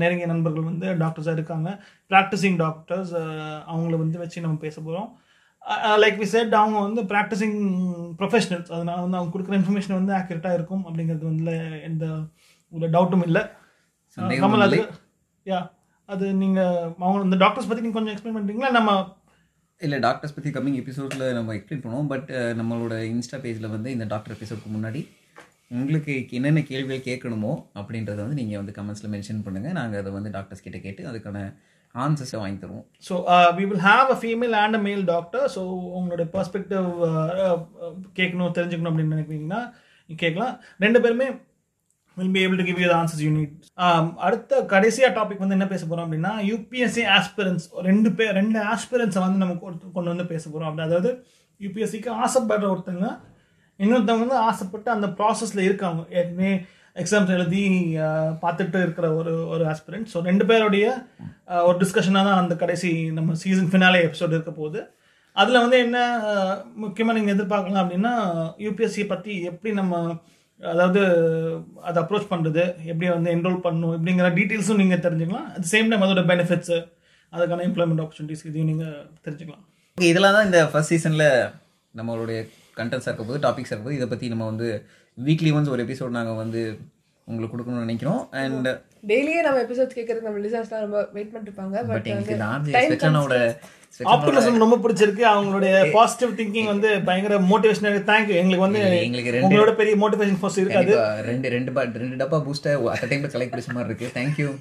[0.03, 1.69] நெருங்கிய நண்பர்கள் வந்து டாக்டர்ஸாக இருக்காங்க.
[2.13, 3.13] ப்ராக்டிசிங் டாக்டர்ஸ்
[3.73, 5.11] அவங்கள வந்து வச்சு நம்ம பேச போகிறோம்
[6.03, 7.59] லைக் வி செட் அவங்க வந்து ப்ராக்டிசிங்
[8.21, 11.55] ப்ரொஃபஷனல்ஸ் அதனால வந்து அவங்க கொடுக்குற இன்ஃபர்மேஷன் வந்து ஆக்யூரேட்டாக இருக்கும் அப்படிங்கிறது வந்து
[11.89, 12.07] எந்த
[12.73, 13.43] ஒரு டவுட்டும் இல்லை.
[14.45, 14.65] கமல்.
[14.67, 14.87] அதுக்கு
[15.47, 15.61] யா
[16.09, 16.73] அது நீங்கள்
[17.05, 18.93] அவங்க இந்த டாக்டர்ஸ் பற்றி நீங்கள் கொஞ்சம் எக்ஸ்பிளைன் பண்ணுறீங்களா நம்ம
[19.81, 22.11] இல்லை டாக்டர்ஸ் பற்றி கம்மிங் எபிசோடில் நம்ம எக்ஸ்பிளைன் பண்ணுவோம்.
[22.13, 22.29] பட்
[22.61, 25.01] நம்மளோட இன்ஸ்டா பேஜில் வந்து இந்த டாக்டர் எபிசோடுக்கு முன்னாடி
[25.71, 30.65] உங்களுக்கு என்னென்ன கேள்விகள் கேட்கணுமோ அப்படின்றத வந்து நீங்கள் வந்து கமெண்ட்ஸில் மென்ஷன் பண்ணுங்கள் நாங்கள் அதை வந்து டாக்டர்ஸ்
[30.67, 31.39] கிட்ட கேட்டு அதுக்கான
[31.95, 32.87] ஆன்சர்ஸை வாங்கி தருவோம்.
[33.07, 33.15] So
[33.59, 35.63] we will have a female and a male doctor so
[35.99, 37.59] உங்களோட பர்ஸ்பெக்டிவ் uh, uh,
[38.19, 39.63] கேட்கணும் தெரிஞ்சுக்கணும் அப்படின்னு நினைக்கிறீங்கன்னா
[40.23, 40.55] கேட்கலாம்.
[40.85, 41.29] ரெண்டு பேருமே
[42.17, 43.55] will be able to give you answers unit
[44.27, 49.43] அடுத்த கடைசியாக டாபிக் வந்து என்ன பேச போகிறோம் அப்படின்னா யூபிஎஸ்சி ஆஸ்பிரன்ஸ் ரெண்டு பேர் ரெண்டு ஆஸ்பிரன்ஸை வந்து
[49.43, 51.13] நம்ம கொண்டு கொண்டு வந்து பேச போகிறோம் அப்படி அதாவது
[51.61, 53.09] யூபிஎஸ்சிக்கு ஆசைப்படுற ஒருத்தங்க
[53.81, 56.01] இன்னொருத்தவங்க வந்து ஆசைப்பட்டு அந்த ப்ராசஸில் இருக்காங்க.
[56.19, 56.53] ஏற்கனவே
[57.03, 57.63] எக்ஸாம்ஸ் எழுதி
[58.43, 60.87] பார்த்துட்டு இருக்கிற ஒரு ஒரு ஆஸ்பிரண்ட் ஸோ ரெண்டு பேருடைய
[61.69, 64.81] ஒரு டிஸ்கஷனாக தான் அந்த கடைசி நம்ம சீசன் ஃபினாலே எபிசோட் இருக்க போகுது.
[65.37, 65.99] அதில் வந்து என்ன
[66.85, 68.13] முக்கியமாக நீங்கள் எதிர்பார்க்கலாம் அப்படின்னா
[68.67, 70.03] யூபிஎஸ்சி பற்றி எப்படி நம்ம
[70.61, 71.01] அதாவது
[71.89, 75.49] அதை அப்ரோச் பண்ணுறது எப்படி வந்து என்ரோல் பண்ணணும் இப்படிங்கிற டீட்டெயில்ஸும் நீங்கள் தெரிஞ்சுக்கலாம்.
[75.57, 76.79] அட் சேம் டைம் அதோட பெனிஃபிட்ஸு
[77.33, 79.65] அதுக்கான எம்ப்ளாய்மெண்ட் ஆப்பர்ச்சுனிட்டிஸ் இதையும் நீங்கள் தெரிஞ்சுக்கலாம்.
[79.99, 81.29] ஓகே இதெல்லாம் தான் இந்த ஃபர்ஸ்ட் சீசனில்
[82.01, 82.39] நம்மளுடைய
[82.77, 84.87] கண்டென்ட்ஸாக இருக்க போது டாபிக்ஸ் இருக்க போது இதை பற்றி நம்ம வந்து
[85.25, 86.79] வீக்லி ஒன்ஸ் ஒரு எபிசோட் நாங்கள் வந்து
[87.25, 88.29] உங்களுக்கு கொடுக்கணும்னு நினைக்கிறோம்.
[88.31, 88.67] அண்ட்
[89.07, 92.23] டெய்லியே நம்ம எபிசோட்ஸ் கேட்கறதுக்கு நம்ம லிசனர்ஸ்லாம் ரொம்ப வெயிட் பண்ணிட்டு இருப்பாங்க பட் time
[92.91, 93.57] ஸ்வெச்சானோட
[94.05, 95.23] ஆப்டிமிசம் ரொம்ப பிடிச்சிருக்கு.
[95.35, 100.59] அவங்களுடைய பாசிட்டிவ் திங்கிங் வந்து பயங்கர மோட்டிவேஷனல் தேங்க்யூ எங்களுக்கு வந்து எங்களுக்கு ரெண்டு- உங்களோட பெரிய மோட்டிவேஷன் ஃபோர்ஸ்
[100.59, 101.23] இருக்காது.
[101.23, 104.21] ரெண்டு ரெண்டு ரெண்டு டப்பா பூஸ்டர் அட் டைம்ல கலெக்ட் பிடிச்ச மாதிரி இருக்கு.
[104.21, 104.59] தேங்க்யூ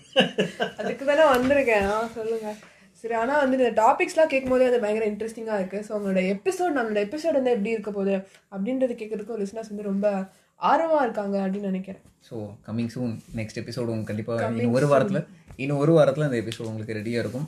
[0.77, 1.89] அதுக்கு தானே வந்திருக்கேன்.
[2.15, 2.55] சொல்லுங்க.
[3.03, 7.37] சரி ஆனால் வந்து இந்த டாபிக்ஸ்லாம் கேட்கும்போதே அது பயங்கர இன்ட்ரெஸ்டிங்காக இருக்குது ஸோ உங்களோட எபிசோட் நம்மளோட எபிசோட்
[7.39, 8.13] வந்து எப்படி இருக்க போகுது
[8.53, 10.07] அப்படின்றது கேட்கறதுக்கும் லிசனர்ஸ் வந்து ரொம்ப
[10.59, 12.03] ஆர்வமாக இருக்காங்க அப்படின்னு நினைக்கிறேன்.
[12.27, 12.35] So
[12.67, 15.21] coming soon next episode உங்களுக்கு கண்டிப்பாக இன்னும் ஒரு வாரத்தில்
[15.63, 17.47] இன்னும் ஒரு வாரத்தில் அந்த எபிசோட் உங்களுக்கு ரெடியாக இருக்கும்.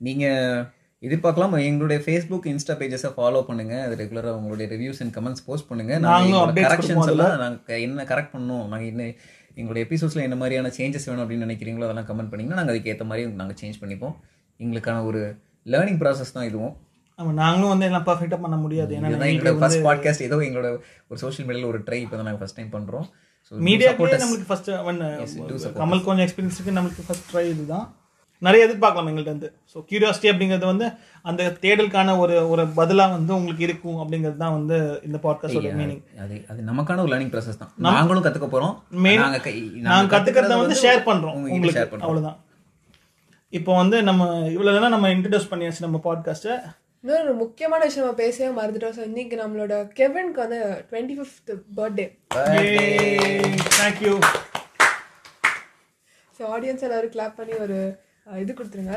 [0.00, 0.64] நீங்கள்
[1.02, 3.74] எதிர்பார்க்கலாம் எங்களுடைய ஃபேஸ்புக் இன்ஸ்டா பேஜஸை ஃபாலோ பண்ணுங்க.
[3.88, 5.92] அது ரெகுலராக உங்களுடைய ரிவ்யூஸ் அண்ட் கமெண்ட்ஸ் போஸ்ட் பண்ணுங்க.
[6.06, 9.04] நாங்களும் நாங்கள் கரெக்ஷன்ஸ் எல்லாம் நாங்கள் என்ன கரெக்ட் பண்ணணும் நாங்கள் என்ன
[9.60, 13.30] எங்களுடைய எபிசோட்ஸில் என்ன மாதிரியான சேஞ்சஸ் வேணும் அப்படின்னு நினைக்கிறீங்களோ அதெல்லாம் கமெண்ட் பண்ணிங்கன்னா நாங்கள் அதுக்கு ஏற்ற மாதிரி
[13.42, 14.16] நாங்கள் சேஞ்ச் பண்ணிப்போம்.
[14.60, 15.20] எங்களுக்கான ஒரு
[15.66, 16.74] லேர்னிங் ப்ராசஸ் தான் இதுவும்.
[17.40, 18.92] நாங்களும் வந்து எல்லாம் பர்ஃபெக்டாக பண்ண முடியாது.
[18.96, 20.68] ஏன்னா எங்களோட ஃபர்ஸ்ட் பாட்காஸ்ட் ஏதோ எங்களோட
[21.10, 23.06] ஒரு சோஷியல் மீடியாவில் ஒரு ட்ரை இப்போ தான் நாங்கள் ஃபர்ஸ்ட் டைம் பண்ணுறோம்
[23.48, 24.70] ஸோ மீடியாக்கே நம்மளுக்கு ஃபர்ஸ்ட்
[25.80, 27.86] கமல் கொஞ்சம் எக்ஸ்பீரியன்ஸ் இருக்கு நம்மளுக்கு ஃபர்ஸ்ட் ட்ரை இதுதான்.
[28.42, 29.48] நிறைய எதிர்பார்க்கலாம் எங்கள்கிட்ட இருந்து.
[29.70, 30.86] ஸோ கியூரியாசிட்டி அப்படிங்கிறது வந்து
[31.24, 34.76] அந்த தேடலுக்கான ஒரு ஒரு பதிலாக வந்து உங்களுக்கு இருக்கும் அப்படிங்கிறது தான் வந்து
[35.08, 37.72] இந்த பாட்காஸ்டோட மீனிங் அது அது நமக்கான ஒரு லேர்னிங் ப்ராசஸ் தான்.
[37.88, 38.74] நாங்களும் கற்றுக்க போகிறோம்
[39.88, 41.78] நாங்கள் கற்றுக்கிறத வந்து ஷேர் பண்ணுறோம் உங்களுக்கு உங்களுக்கு.
[41.80, 42.38] ஷேர் பண்ணுறோம் அவ்வளோதான்
[43.52, 44.22] இப்போ வந்து நம்ம
[44.54, 46.54] இவ்வளோ தானே நம்ம இன்ட்ரடியூஸ் பண்ணியாச்சு நம்ம பாட்காஸ்ட்டை
[47.04, 48.94] இன்னொரு முக்கியமான விஷயம் நம்ம பேசவே மறந்துட்டோம்.
[48.96, 50.58] ஸோ இன்னைக்கு நம்மளோட கெவின்க்கு வந்து
[50.90, 52.06] twenty fifth birthday
[53.78, 54.12] thank you
[56.38, 57.78] so audience எல்லாரும் கிளாப் பண்ணி ஒரு
[58.42, 58.96] இது கொடுத்துருங்க.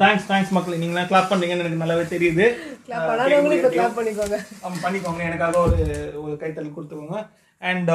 [0.00, 0.80] தேங்க்ஸ் தேங்க்ஸ் மக்களே.
[0.82, 2.44] நீங்களாம் கிளாப் பண்ணுறீங்கன்னு எனக்கு நல்லாவே தெரியுது.
[2.88, 4.38] கிளாப் பண்ணாதவங்களும் இப்போ கிளாப் பண்ணிக்கோங்க.
[4.84, 5.22] பண்ணிக்கோங்க.
[5.30, 5.78] எனக்காக ஒரு
[6.24, 7.18] ஒரு கைத்தல் கொடுத்துக்கோங்க.
[7.62, 7.90] அண்ட்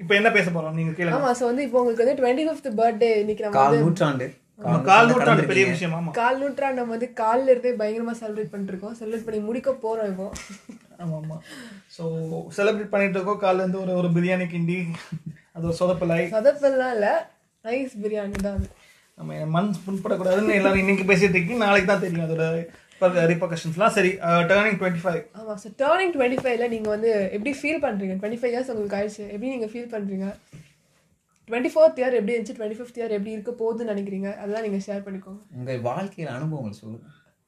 [0.00, 0.76] இப்போ என்ன பேச போறோம்?
[0.78, 1.16] நீங்க கேளுங்க.
[1.18, 4.26] ஆமா ஸோ வந்து இப்போ உங்களுக்கு வந்து டுவெண்ட்டி ஃபிஃப்த் பர்த்டே இன்னைக்கு நம்ம கால் நூற்றாண்டு.
[4.88, 6.10] கால் நூற்றாண்டு பெரிய விஷயம் ஆமா.
[6.18, 10.26] கால் நூற்றாண்டு நம்ம வந்து காலில் இருந்தே பயங்கரமா செலிப்ரேட் பண்ணிட்டு இருக்கோம் செலிப்ரேட் பண்ணி முடிக்க போறோம் இப்போ.
[11.02, 11.36] ஆமா ஆமா.
[11.96, 12.02] ஸோ
[12.58, 13.40] செலிப்ரேட் பண்ணிட்டு இருக்கோம்.
[13.44, 14.78] காலைல இருந்து ஒரு ஒரு பிரியாணி கிண்டி
[15.56, 17.08] அது ஒரு சொதப்பலை சொதப்பெல்லாம் இல்ல
[17.64, 18.62] நைஸ் பிரியாணி தான்.
[19.18, 21.62] நம்ம மண் புண்படக்கூடாதுன்னு எல்லாரும் இன்னைக்கு பேசிட்டு இருக்கீங்க.
[21.66, 22.46] நாளைக்கு தான் தெரியும் அதோட
[23.00, 24.10] சரி
[24.50, 28.14] டேர்னிங் டுவெண்ட்டி ஃபைவ் ஆமா ஸோ டேர்னிங் டுவெண்ட்டி ஃபைவ்ல நீங்க வந்து எப்படி ஃபீல் பண்றீங்க?
[28.20, 29.24] டுவெண்ட்டி ஃபைவ் இயர்ஸ் உங்களுக்கு ஆயிடுச்சு.
[29.32, 30.28] எப்படி நீங்க ஃபீல் பண்றீங்க?
[31.48, 32.56] டுவெண்ட்டி ஃபோர்த் இயர் எப்படி இருந்துச்சு?
[32.58, 34.28] டுவெண்ட்டி ஃபிஃப்த் இயர் எப்படி இருக்க போகுதுன்னு நினைக்கிறீங்க?
[34.40, 35.40] அதெல்லாம் நீங்க ஷேர் பண்ணிக்கோங்க.
[35.56, 37.06] உங்கள் வாழ்க்கையில் அனுபவங்கள் சொல்லுங்க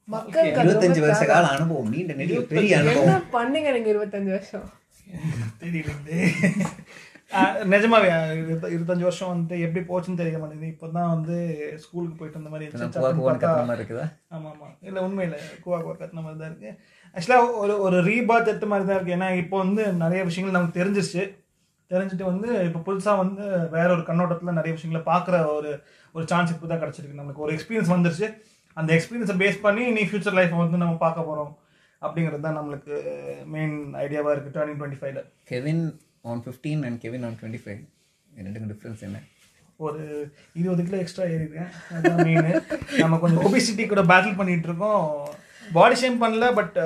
[0.09, 1.23] மக்களுக்கு அது இருபத்தஞ்சு வருஷ.
[1.31, 3.07] கால அனுபவம் நீண்ட நெடிய பெரிய அனுபவம்.
[3.07, 4.67] என்ன பண்ணீங்க நீங்க இருபத்தஞ்சு வருஷம்?
[5.61, 5.93] தெரியல
[7.71, 10.73] நிஜமாவே இருபத்த- இருபத்தஞ்சு வருஷம் வந்து எப்படி போச்சுன்னு தெரிய மாட்டேங்குது.
[10.73, 11.37] இப்போ தான் வந்து
[11.77, 12.85] ஸ்கூலுக்கு போயிட்டு வந்த மாதிரி இருக்குதா?
[13.19, 13.25] ஆமாம்.
[14.53, 15.35] ஆமாம் இல்லை உண்மையில்
[15.65, 16.73] குவா குவா கத்துன மாதிரி தான் இருக்குது
[17.17, 21.25] ஆக்சுவலாக ஒரு ஒரு ரீபாத் எடுத்த மாதிரி தான் இருக்குது ஏன்னா இப்போ வந்து நிறைய விஷயங்கள் நமக்கு தெரிஞ்சிருச்சு.
[21.91, 25.71] தெரிஞ்சுட்டு வந்து இப்போ புதுசாக வந்து வேற ஒரு கண்ணோட்டத்தில் நிறைய விஷயங்களை பார்க்குற ஒரு
[26.15, 27.13] ஒரு சான்ஸ் இப்போ தான் கிடச்சிருக்கு.
[27.15, 28.29] நமக்கு ஒரு எக்ஸ்பீரியன்ஸ் வந்துருச்சு.
[28.77, 31.53] அந்த எக்ஸ்பீரியன்ஸை பேஸ் பண்ணி நீ ஃபியூச்சர் லைஃப்பை வந்து நம்ம பார்க்க போகிறோம்
[32.03, 32.95] அப்படிங்கிறது தான் நம்மளுக்கு
[33.47, 35.85] மெயின் ஐடியாவாக இருக்குது டேர்னிங் டுவெண்ட்டி ஃபைவ்ல Kevin
[36.33, 37.81] on fifteen and Kevin on twenty five
[38.29, 39.19] ரெண்டுக்கும் டிஃப்ரென்ஸ் என்ன?
[39.87, 40.03] ஒரு
[40.61, 42.47] இருபது கிலோ எக்ஸ்ட்ரா ஏறிடுறேன் அதுதான் மெயின்
[43.03, 45.03] நம்ம கொஞ்சம் ஒபிசிட்டி கூட பேட்டில் பண்ணிட்டு இருக்கோம்.
[45.77, 46.77] பாடி ஷேம் பண்ணல பட்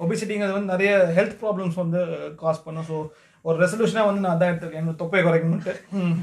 [0.00, 2.00] ஒபிசிட்டிங்கிறது வந்து நிறைய ஹெல்த் ப்ராப்ளம்ஸ் வந்து
[2.42, 2.86] காஸ் பண்ணும்.
[2.90, 2.96] ஸோ
[3.44, 4.82] ஒரு ரெசல்யூஷனாக வந்து நான் அதான் எடுத்திருக்கேன்.
[4.82, 6.16] என்னோட தொப்பையை குறைக்கணும்ட்டு ம்.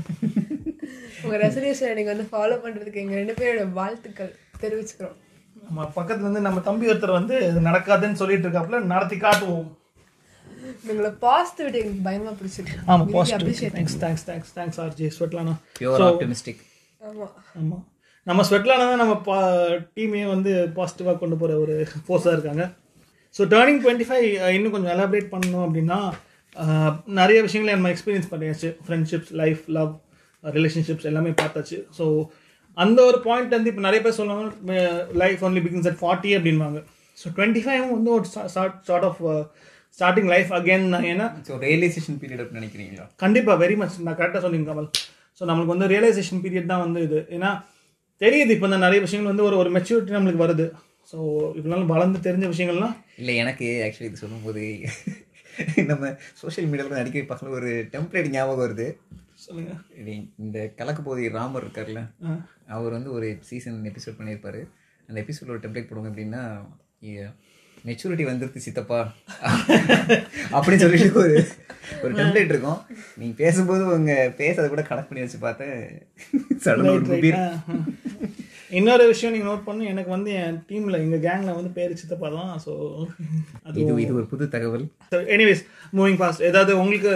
[1.23, 5.15] உங்க ரெசல்யூஷனை நீங்க வந்து ஃபாலோ பண்றதுக்கு எங்க ரெண்டு பேரோட வாழ்த்துக்கள் தெரிவிச்சுக்கிறோம்.
[5.67, 7.35] நம்ம பக்கத்துல இருந்து நம்ம தம்பி ஒருத்தர் வந்து
[7.67, 9.69] நடக்காதுன்னு சொல்லிட்டு இருக்காப்புல நடத்தி காட்டுவோம்.
[10.91, 12.77] உங்களை பாசிட்டிவிட்டி எனக்கு பயமா பிடிச்சிருக்கு.
[12.85, 13.73] Really positive.
[13.75, 16.61] Thanks thanks thanks thanks RJ Svetlana pure optimistic
[17.09, 17.27] ஆமா.
[17.59, 17.83] ஆமாம்
[18.27, 19.37] நம்ம ஸ்வெட்லானா தான் நம்ம பா
[19.97, 21.75] டீமையே வந்து பாசிட்டிவாக கொண்டு போகிற ஒரு
[22.05, 22.63] ஃபோர்ஸாக இருக்காங்க.
[23.35, 24.25] ஸோ டேர்னிங் டுவெண்ட்டி ஃபைவ்
[24.55, 25.99] இன்னும் கொஞ்சம் எலாபரேட் பண்ணணும் அப்படின்னா
[27.19, 28.71] நிறைய விஷயங்களை நம்ம எக்ஸ்பீரியன்ஸ் பண்ணியாச்சு.
[28.87, 29.93] ஃப்ரெண்ட்ஷிப்ஸ் லைஃப் லவ்
[30.43, 31.77] ரிலேஷன்ஷிப்ஸ் எல்லாமே பார்த்தாச்சு.
[31.97, 32.05] ஸோ
[32.83, 34.81] அந்த ஒரு பாயிண்ட் வந்து இப்போ நிறைய பேர் சொல்லுவாங்க
[35.21, 36.79] life only begins at forty அப்படின்வாங்க
[37.21, 38.25] ஸோ டுவெண்ட்டி ஃபைவ் வந்து ஒரு
[38.55, 39.21] sort of
[39.95, 43.05] starting life again ஏன்னா ஸோ ரியலைசேஷன் பீரியட் அப்படின்னு நினைக்கிறீங்களா?
[43.23, 44.89] கண்டிப்பாக வெரி மச் நான் கரெக்டாக சொன்னீங்க கமல்.
[45.39, 47.19] ஸோ நம்மளுக்கு வந்து ரியலைசேஷன் பீரியட் தான் வந்து இது.
[47.35, 47.51] ஏன்னா
[48.21, 50.65] தெரியுது இப்போ இந்த நிறைய விஷயங்கள் வந்து ஒரு ஒரு மெச்சூரிட்டி நம்மளுக்கு வருது.
[51.11, 51.17] ஸோ
[51.59, 54.63] இவ்வளோ வளர்ந்து தெரிஞ்ச விஷயங்கள்லாம் இல்லை எனக்கு ஆக்சுவலி இது சொல்லும்போது
[55.89, 56.05] நம்ம
[56.39, 58.87] சோஷியல் மீடியாவில் அடிக்கடி பக்கத்தில் ஒரு டெம்ப்ளேட் ஞாபகம் வருது.
[59.43, 60.07] சொல்லுங்கள்
[60.45, 62.01] இந்த கலக்கு போதை ராமர் இருக்கார்ல
[62.75, 64.61] அவர் வந்து ஒரு சீசன் எபிசோட் பண்ணியிருப்பாரு.
[65.09, 66.43] அந்த எபிசோட் ஒரு டெம்ப்ளேட் போடுவோம் எப்படின்னா
[67.87, 68.99] மெச்சூரிட்டி வந்துருது சித்தப்பா.
[70.55, 71.35] அப்படின்னு சொல்லிட்டு ஒரு
[72.03, 72.79] ஒரு டெம்ப்ளேட் இருக்கும்.
[73.19, 75.77] நீங்கள் பேசும்போது உங்கள் பேசுறதை கூட கனெக்ட் பண்ணி வச்சு பார்த்தேன்
[76.65, 77.39] சடனாக ஒரு குபீர்
[78.77, 79.83] இன்னொரு விஷயம் நீங்கள் நோட் பண்ணு.
[79.93, 82.53] எனக்கு வந்து என் டீமில் எங்கள் கேங்கில் வந்து பேர் சித்தப்பா தான்.
[82.65, 82.71] ஸோ
[83.67, 84.85] அது இது இது ஒரு புது தகவல்.
[85.35, 85.63] எனிவேஸ்
[85.97, 87.13] மூவிங் ஃபாஸ்ட் ஏதாவது உங்களுக்கு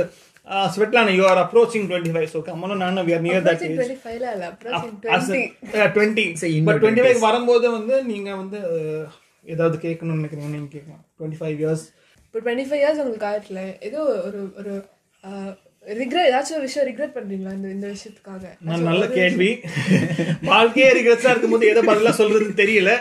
[0.76, 3.82] Svetlana you are approaching twenty five so கம்மனும் நானும் we are near that age
[5.98, 6.26] twenty
[6.70, 8.62] but twenty five வரும்போது வந்து நீங்கள் வந்து
[9.44, 11.06] ஏதாவது கேட்கணும்னு நினைக்கிறீங்க நீங்கள் கேட்கலாம்.
[11.20, 11.86] டுவெண்ட்டி ஃபைவ் இயர்ஸ்
[12.26, 14.74] இப்போ டுவெண்ட்டி ஃபைவ் இயர்ஸ் உங்களுக்கு ஆயிரத்துல ஏதோ ஒரு ஒரு
[15.88, 18.44] ரிக்ரெட் ஏதாச்சும் ஒரு விஷயம் ரிக்ரெட் பண்றீங்களா இந்த இந்த விஷயத்துக்காக?
[18.60, 19.60] நான் நல்ல கேள்வி.
[20.42, 22.92] வாழ்க்கையே ரிக்ரெட்ஸாக இருக்கும்போது எதை பதிலாக சொல்கிறதுன்னு தெரியல.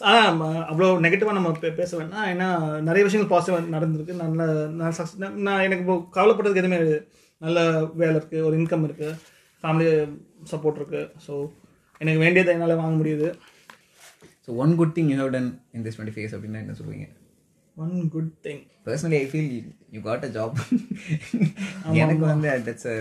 [0.00, 2.28] ஆனால் அவ்வளோ நெகட்டிவாக நம்ம பேச வேணாம்.
[2.32, 2.48] ஏன்னா
[2.80, 4.14] நிறைய விஷயங்கள் பாசிட்டிவ் நடந்திருக்கு.
[4.14, 7.00] நல்ல நான் success- நான் எனக்கு இப்போ கவலைப்படுறதுக்கு எதுவுமே.
[7.38, 9.16] நல்ல வேலை இருக்குது ஒரு இன்கம் இருக்குது
[9.62, 9.88] ஃபேமிலி
[10.50, 11.50] சப்போர்ட் இருக்குது ஸோ
[11.98, 13.34] எனக்கு வேண்டியதை என்னால் வாங்க முடியுது.
[14.48, 17.08] So one good thing you have done in this twenty phase அப்படின்னா என்ன சொல்லுவீங்க
[17.76, 19.50] one good thing personally I feel
[19.96, 20.56] you got a job
[22.04, 22.96] எனக்கு வந்து தட்ஸ் அ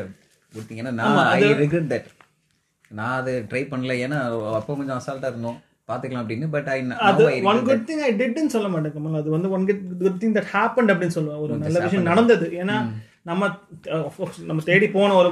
[0.56, 2.10] குட் திங் ஏன்னா நான் ஐ regret தட்
[3.00, 3.94] நான் அதை ட்ரை பண்ணல.
[4.06, 4.18] ஏன்னா
[4.58, 5.60] அப்போ கொஞ்சம் அசால்ட்டாக இருந்தோம்.
[5.90, 6.76] பார்த்துக்கலாம் அப்படின்னு பட் ஐ
[7.10, 9.20] அது ஒன் குட் திங் ஐ டிட்னு சொல்ல மாட்டேன் கமல்.
[9.22, 11.42] அது வந்து one good good thing that happen அப்படின்னு சொல்லுவேன்.
[11.46, 12.48] ஒரு நல்ல விஷயம் நடந்தது.
[12.64, 12.76] ஏன்னா
[13.26, 13.48] நம்ம
[14.50, 15.30] நம்ம தேடி போன ஒரு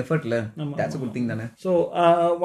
[0.00, 0.36] எஃபர்ட்ல
[0.80, 1.46] தட்ஸ் குட் திங் தானே?
[1.64, 1.70] ஸோ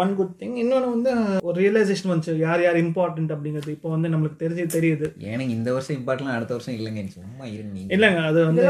[0.01, 1.11] ஒன் குட் திங் இன்னொன்று வந்து
[1.47, 2.35] ஒரு ரியலைசேஷன் வந்துச்சு.
[2.45, 3.73] யார் யார் இம்பார்ட்டன்ட் அப்படிங்கிறது.
[3.75, 5.07] இப்போ வந்து நம்மளுக்கு தெரிஞ்சு தெரியுது.
[5.33, 7.03] எனக்கு இந்த வருஷம் இம்பார்ட்லாம் அடுத்த வருஷம் இல்லைங்க.
[7.17, 7.89] சும்மா இருங்க நீங்க.
[7.95, 8.63] இல்லைங்க அது வந்து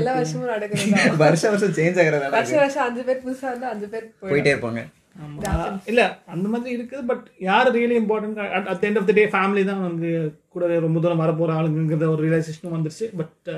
[0.00, 0.84] எல்லா வருஷமும் நடக்குது
[1.24, 4.82] வருஷம் வருஷம் சேஞ்ச் ஆகிறதால வருஷம் வருஷம் அஞ்சு பேர் புதுசா இருந்தா அஞ்சு பேர் போயிட்டே இருப்பாங்க.
[5.90, 6.02] இல்ல
[6.34, 8.38] அந்த மாதிரி இருக்குது பட் யார் really important
[8.70, 10.08] at end of the day family தான் வந்து
[10.54, 13.06] கூட ரொம்ப தூரம் வர போற ஆளுங்கிற ஒரு ரியலைசேஷனும் வந்துருச்சு.
[13.20, 13.50] பட்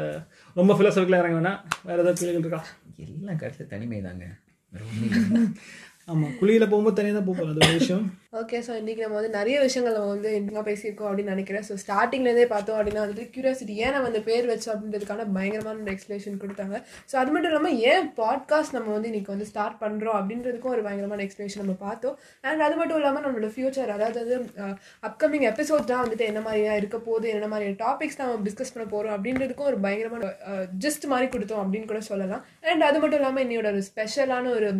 [0.61, 1.61] ரொம்ப ஃபிலோசபிக்கலாக இறங்க வேணாம்.
[1.89, 2.63] வேற ஏதாவது கேள்விகள் இருக்கா?
[3.05, 4.27] எல்லாம் கடைசி தனிமை தாங்க.
[6.13, 8.05] ஆமா குழியில போகும்போது தனியாக தான் போகும் அது ஒரு விஷயம்.
[8.41, 11.65] ஓகே ஸோ இன்னைக்கு நம்ம வந்து நிறைய விஷயங்கள் நம்ம வந்து என்ன பேசியிருக்கோம் அப்படின்னு நினைக்கிறேன்.
[11.69, 16.37] ஸோ ஸ்டார்டிங்லேருந்தே பார்த்தோம் அப்படின்னா வந்துட்டு க்யூரியாசிட்டி ஏன் நம்ம அந்த பேர் வச்சோம் அப்படின்றதுக்கான பயங்கரமான ஒரு எக்ஸ்பிளேஷன்
[16.43, 16.79] கொடுத்தாங்க.
[17.11, 21.25] ஸோ அது மட்டும் இல்லாமல் ஏன் பாட்காஸ்ட் நம்ம வந்து இன்றைக்கி வந்து ஸ்டார்ட் பண்ணுறோம் அப்படின்றதுக்கும் ஒரு பயங்கரமான
[21.27, 22.17] எக்ஸ்பிளேஷன் நம்ம பார்த்தோம்.
[22.49, 24.37] அண்ட் அது மட்டும் இல்லாமல் நம்மளோட ஃபியூச்சர் அதாவது
[25.11, 29.17] அப்கமிங் எபிசோட் தான் வந்துட்டு என்ன மாதிரியா இருக்க போகுது என்ன மாதிரியான டாபிக்ஸ் நம்ம டிஸ்கஸ் பண்ண போகிறோம்
[29.17, 30.33] அப்படின்றதுக்கும் ஒரு பயங்கரமான
[30.87, 32.45] ஜஸ்ட் மாதிரி கொடுத்தோம் அப்படின்னு கூட சொல்லலாம்.
[32.73, 34.71] அண்ட் அது மட்டும் இல்லாமல் இன்னையோட ஒரு ஸ்பெஷலான ஒரு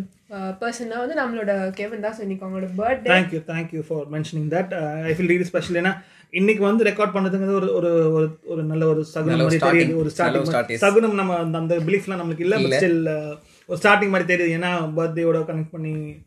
[0.61, 2.15] பர்சனாக வந்து நம்மளோட கெவன் தான்.
[2.15, 3.11] ஸோ இன்னைக்கு அவங்களோட birthday
[3.47, 7.73] thank you thank you for mentioning that I feel really special ஏன்னா இன்னைக்கு வந்து ரெக்கார்ட் பண்ணதுங்கிறது ஒரு
[8.11, 9.89] ஒரு ஒரு நல்ல ஒரு சகுனம் மாதிரி தெரியுது.
[9.89, 9.95] starting.
[9.95, 10.75] ஒரு ஸ்டார்டிங்.
[10.75, 14.59] சகுனம் நம்ம அந்த- பிலீஃப்லாம் நம்மளுக்கு இல்லை ஸ்டில் ஒரு ஸ்டார்டிங் மாதிரி தெரியுது.
[14.59, 16.25] ஏன்னா பர்த்டேயோட கனெக்ட் பண்ணி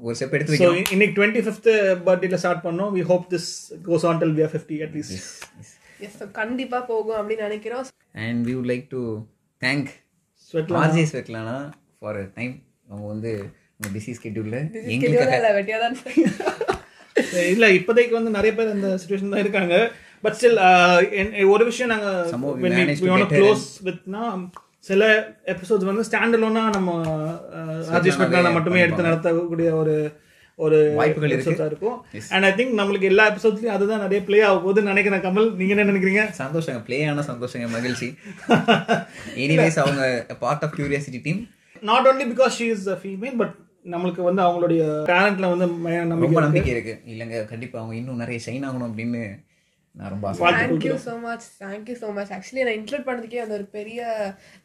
[0.00, 0.92] ஒரு ஸ்டெப் எடுத்து ஸோ வைக்கணும்.
[0.92, 2.92] இன்னைக்கு டுவெண்ட்டி ஃபிஃப்த் பர்த்டேல ஸ்டார்ட் பண்ணோம்.
[2.94, 5.32] We hope this goes on till we are fifty at least
[5.98, 7.84] yes கண்டிப்பா போகும் அப்படின்னு நினைக்கிறோம்.
[8.12, 9.18] And we would like to
[9.60, 9.86] thank
[10.52, 13.50] Svetlana RJ Svetlana for time அவங்க வந்து
[13.80, 14.58] உங்க பிஸி ஸ்கெட்யூலில்
[15.04, 15.96] இல்ல, வெட்டியா தான்
[17.52, 19.74] இல்ல இப்போதைக்கு வந்து நிறைய பேர் அந்த சுச்சுவேஷன் தான் இருக்காங்க.
[20.24, 20.60] பட் ஸ்டில்
[21.48, 23.64] ஒரு விஷயம் நாங்க Somehow we when we- managed we to want to get her close
[23.86, 24.22] withனா
[24.88, 25.04] சில
[25.46, 26.90] எபிசோட்ஸ் வந்து ஸ்டாண்ட் அலோனா நம்ம
[27.92, 29.94] ராஜேஷ் பட்னால மட்டுமே எடுத்து நடத்தக்கூடிய ஒரு
[30.58, 31.96] ஒரு வாய்ப்புகள் இருக்கும்.
[32.34, 35.20] அண்ட் ஐ திங்க் நம்மளுக்கு எல்லா எபிசோட்ஸ்லயும் அதுதான் நிறைய ப்ளே ஆக போகுதுன்னு நினைக்கிறேன்.
[35.20, 36.22] கமல் நீங்க என்ன நினைக்கிறீங்க?
[36.38, 38.08] சந்தோஷங்க ப்ளே ஆன சந்தோஷங்க மகிழ்ச்சி.
[39.44, 40.04] எனிவேஸ் அவங்க
[40.40, 41.42] part of curiosity team
[41.82, 43.54] not only because she is female but
[43.86, 45.66] நம்மளுக்கு வந்து அவங்களுடைய டேலண்ட்ல வந்து
[46.18, 46.94] ரொம்ப நம்பிக்கை இருக்கு.
[47.06, 49.22] இல்லைங்க கண்டிப்பா அவங்க இன்னும் நிறைய ஷைன் ஆகணும் அப்படின்னு
[49.94, 54.00] நான் ரொம்ப thank you so much thank you so much actually நான் இன்க்ளூட் பண்ணதுக்கே அந்த ஒரு பெரிய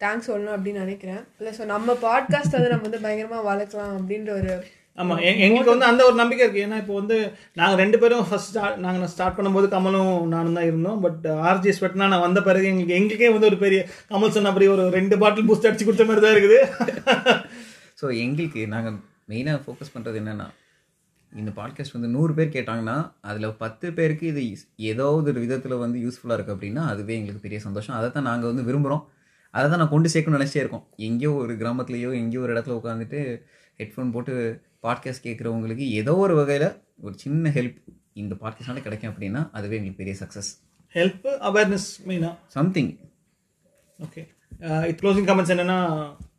[0.01, 1.21] தேங்க்ஸ் சொல்லணும் அப்படின்னு நினைக்கிறேன்.
[1.39, 4.53] இல்லை ஸோ நம்ம பாட்காஸ்ட் வந்து நம்ம வந்து பயங்கரமா வளர்க்கலாம் அப்படின்ற ஒரு
[4.97, 6.63] ஆமா எ- எங்களுக்கு வந்து அந்த ஒரு நம்பிக்கை இருக்கு.
[6.63, 7.17] ஏன்னா இப்போ வந்து
[7.55, 10.99] நாங்க ரெண்டு பேரும் ஃபர்ஸ்ட் நாங்க ஸ்டார்ட் பண்ணும்போது கமலும் நானும் தான் இருந்தோம்.
[11.01, 14.85] பட் ஆர்ஜி ஸ்வெட்னா நான் வந்த பிறகு எங்களுக்கு எங்களுக்கே வந்து ஒரு பெரிய கமல் சொன்ன அப்படி ஒரு
[14.91, 16.59] ரெண்டு பாட்டில் பூஸ்ட் அடிச்சு கொடுத்த மாதிரி தான் இருக்குது.
[17.99, 18.97] ஸோ எங்களுக்கு நாங்கள்
[19.29, 20.47] மெயினாக ஃபோக்கஸ் பண்ணுறது என்னென்னா
[21.31, 24.41] இந்த பாட்காஸ்ட் வந்து நூறு பேர் கேட்டாங்கன்னா அதில் பத்து பேருக்கு இது
[24.75, 27.95] ஏதாவது ஒரு விதத்தில் வந்து யூஸ்ஃபுல்லாக இருக்குது அப்படின்னா அதுவே எங்களுக்கு பெரிய சந்தோஷம்.
[27.95, 29.03] அதை தான் நாங்கள் வந்து விரும்புகிறோம்
[29.53, 30.87] அதை தான் நான் கொண்டு சேர்க்கணும்னு நினச்சே இருக்கோம்.
[30.97, 33.21] எங்கேயோ ஒரு கிராமத்துலேயோ எங்கேயோ ஒரு இடத்துல உட்காந்துட்டு
[33.79, 34.33] ஹெட்ஃபோன் போட்டு
[34.83, 36.67] பாட்காஸ்ட் கேட்குறவங்களுக்கு ஏதோ ஒரு வகையில்
[37.01, 37.79] ஒரு சின்ன ஹெல்ப்
[38.13, 40.51] இந்த பாட்காஸ்ட்னால கிடைக்கும் அப்படின்னா அதுவே எங்களுக்கு பெரிய சக்ஸஸ்
[40.95, 42.91] ஹெல்ப் அவேர்னஸ் மெயினா சம்திங்
[43.99, 44.21] ஓகே
[44.83, 45.79] இது க்ளோசிங் கமெண்ட்ஸ் என்னன்னா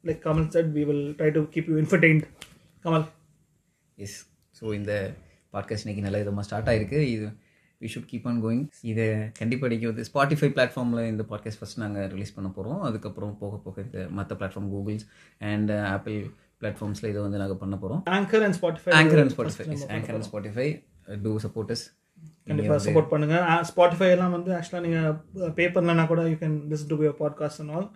[0.05, 2.25] like comment said we will try to keep you infotained
[2.85, 3.05] Kamal.
[3.99, 4.19] Yes
[4.59, 4.93] so இந்த
[5.55, 7.01] பாட்காஸ்ட் இன்னைக்கு நல்ல விதமாக ஸ்டார்ட் ஆயிருக்கு.
[7.15, 7.27] இது
[7.81, 9.07] we should keep on going இதை
[9.39, 13.83] கண்டிப்பாக இன்றைக்கி வந்து ஸ்பாட்டிஃபை பிளாட்ஃபார்மில் இந்த பாட்காஸ்ட் ஃபஸ்ட் நாங்கள் ரிலீஸ் பண்ண போகிறோம் அதுக்கப்புறம் போக போக
[13.87, 15.07] இந்த மற்ற பிளாட்ஃபார்ம் கூகுள்ஸ்
[15.51, 16.19] அண்ட் ஆப்பிள்
[16.63, 19.67] பிளாட்ஃபார்ம்ஸில் இதை வந்து நாங்கள் பண்ண போகிறோம் anchor and Spotify anchor and Spotify
[19.97, 20.69] anchor and Spotify
[21.27, 21.85] do support us
[22.49, 23.37] கண்டிப்பாக சப்போர்ட் பண்ணுங்க.
[23.71, 27.75] ஸ்பாட்டிஃபை எல்லாம் வந்து ஆக்சுவலாக நீங்கள் பே பண்ணலன்னா கூட you can listen to your podcast and
[27.77, 27.89] all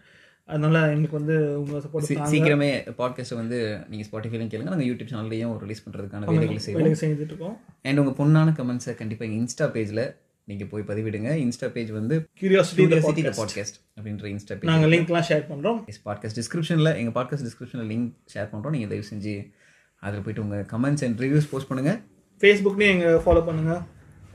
[0.49, 2.69] அதனால எங்களுக்கு வந்து உங்கள் சப்போர்ட் சீக்கிரமே
[3.01, 3.59] பாட்காஸ்ட்டை வந்து
[3.91, 4.71] நீங்கள் ஸ்பாட்டிஃபைலையும் கேளுங்க.
[4.73, 7.01] நாங்கள் யூடியூப் சேனல்லையும் ரிலீஸ் பண்ணுறதுக்கான வேலைகளை செய்வோம்.
[7.03, 7.57] செஞ்சுட்டு இருக்கோம்
[7.89, 10.03] அண்ட் உங்கள் பொண்ணான கமெண்ட்ஸை கண்டிப்பாக எங்கள் இன்ஸ்டா பேஜில்
[10.49, 11.31] நீங்கள் போய் பதிவிடுங்க.
[11.45, 16.01] இன்ஸ்டா பேஜ் வந்து கியூரியாசிட்டி Curiosity the பாட்காஸ்ட் அப்படின்ற இன்ஸ்டா பேஜ் நாங்கள் லிங்க்லாம் ஷேர் பண்ணுறோம் எஸ்
[16.05, 19.35] பாட்காஸ்ட் டிஸ்கிரிப்ஷனில் எங்கள் பாட்காஸ்ட் டிஸ்கிரிப்ஷனில் லிங்க் ஷேர் பண்ணுறோம் நீங்கள் தயவு செஞ்சு
[20.03, 21.99] அதில் போயிட்டு உங்கள் கமெண்ட்ஸ் அண்ட் ரிவ்யூஸ் போஸ்ட் பண்ணுங்கள்
[22.41, 23.83] ஃபேஸ்புக்லேயும் எங்கள் ஃபாலோ பண்ணுங்கள்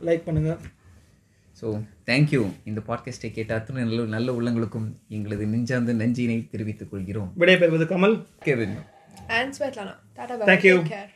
[0.10, 0.60] லைக் பண்ணுங்கள்
[1.62, 1.68] ஸோ
[2.06, 8.18] தேங்க்யூ இந்த பாட்காஸ்ட்டை கேட்ட அத்தனை நல்ல நல்ல உள்ளங்களுக்கும் எங்களது நெஞ்சார்ந்த நன்றியினை தெரிவித்துக் கொள்கிறோம் விடைபெறுவது Kamal
[8.40, 8.78] Kevin
[9.30, 9.96] And Svetlana.
[10.16, 10.46] Tata bye.
[10.46, 10.78] Thank you.
[10.80, 11.10] Take care.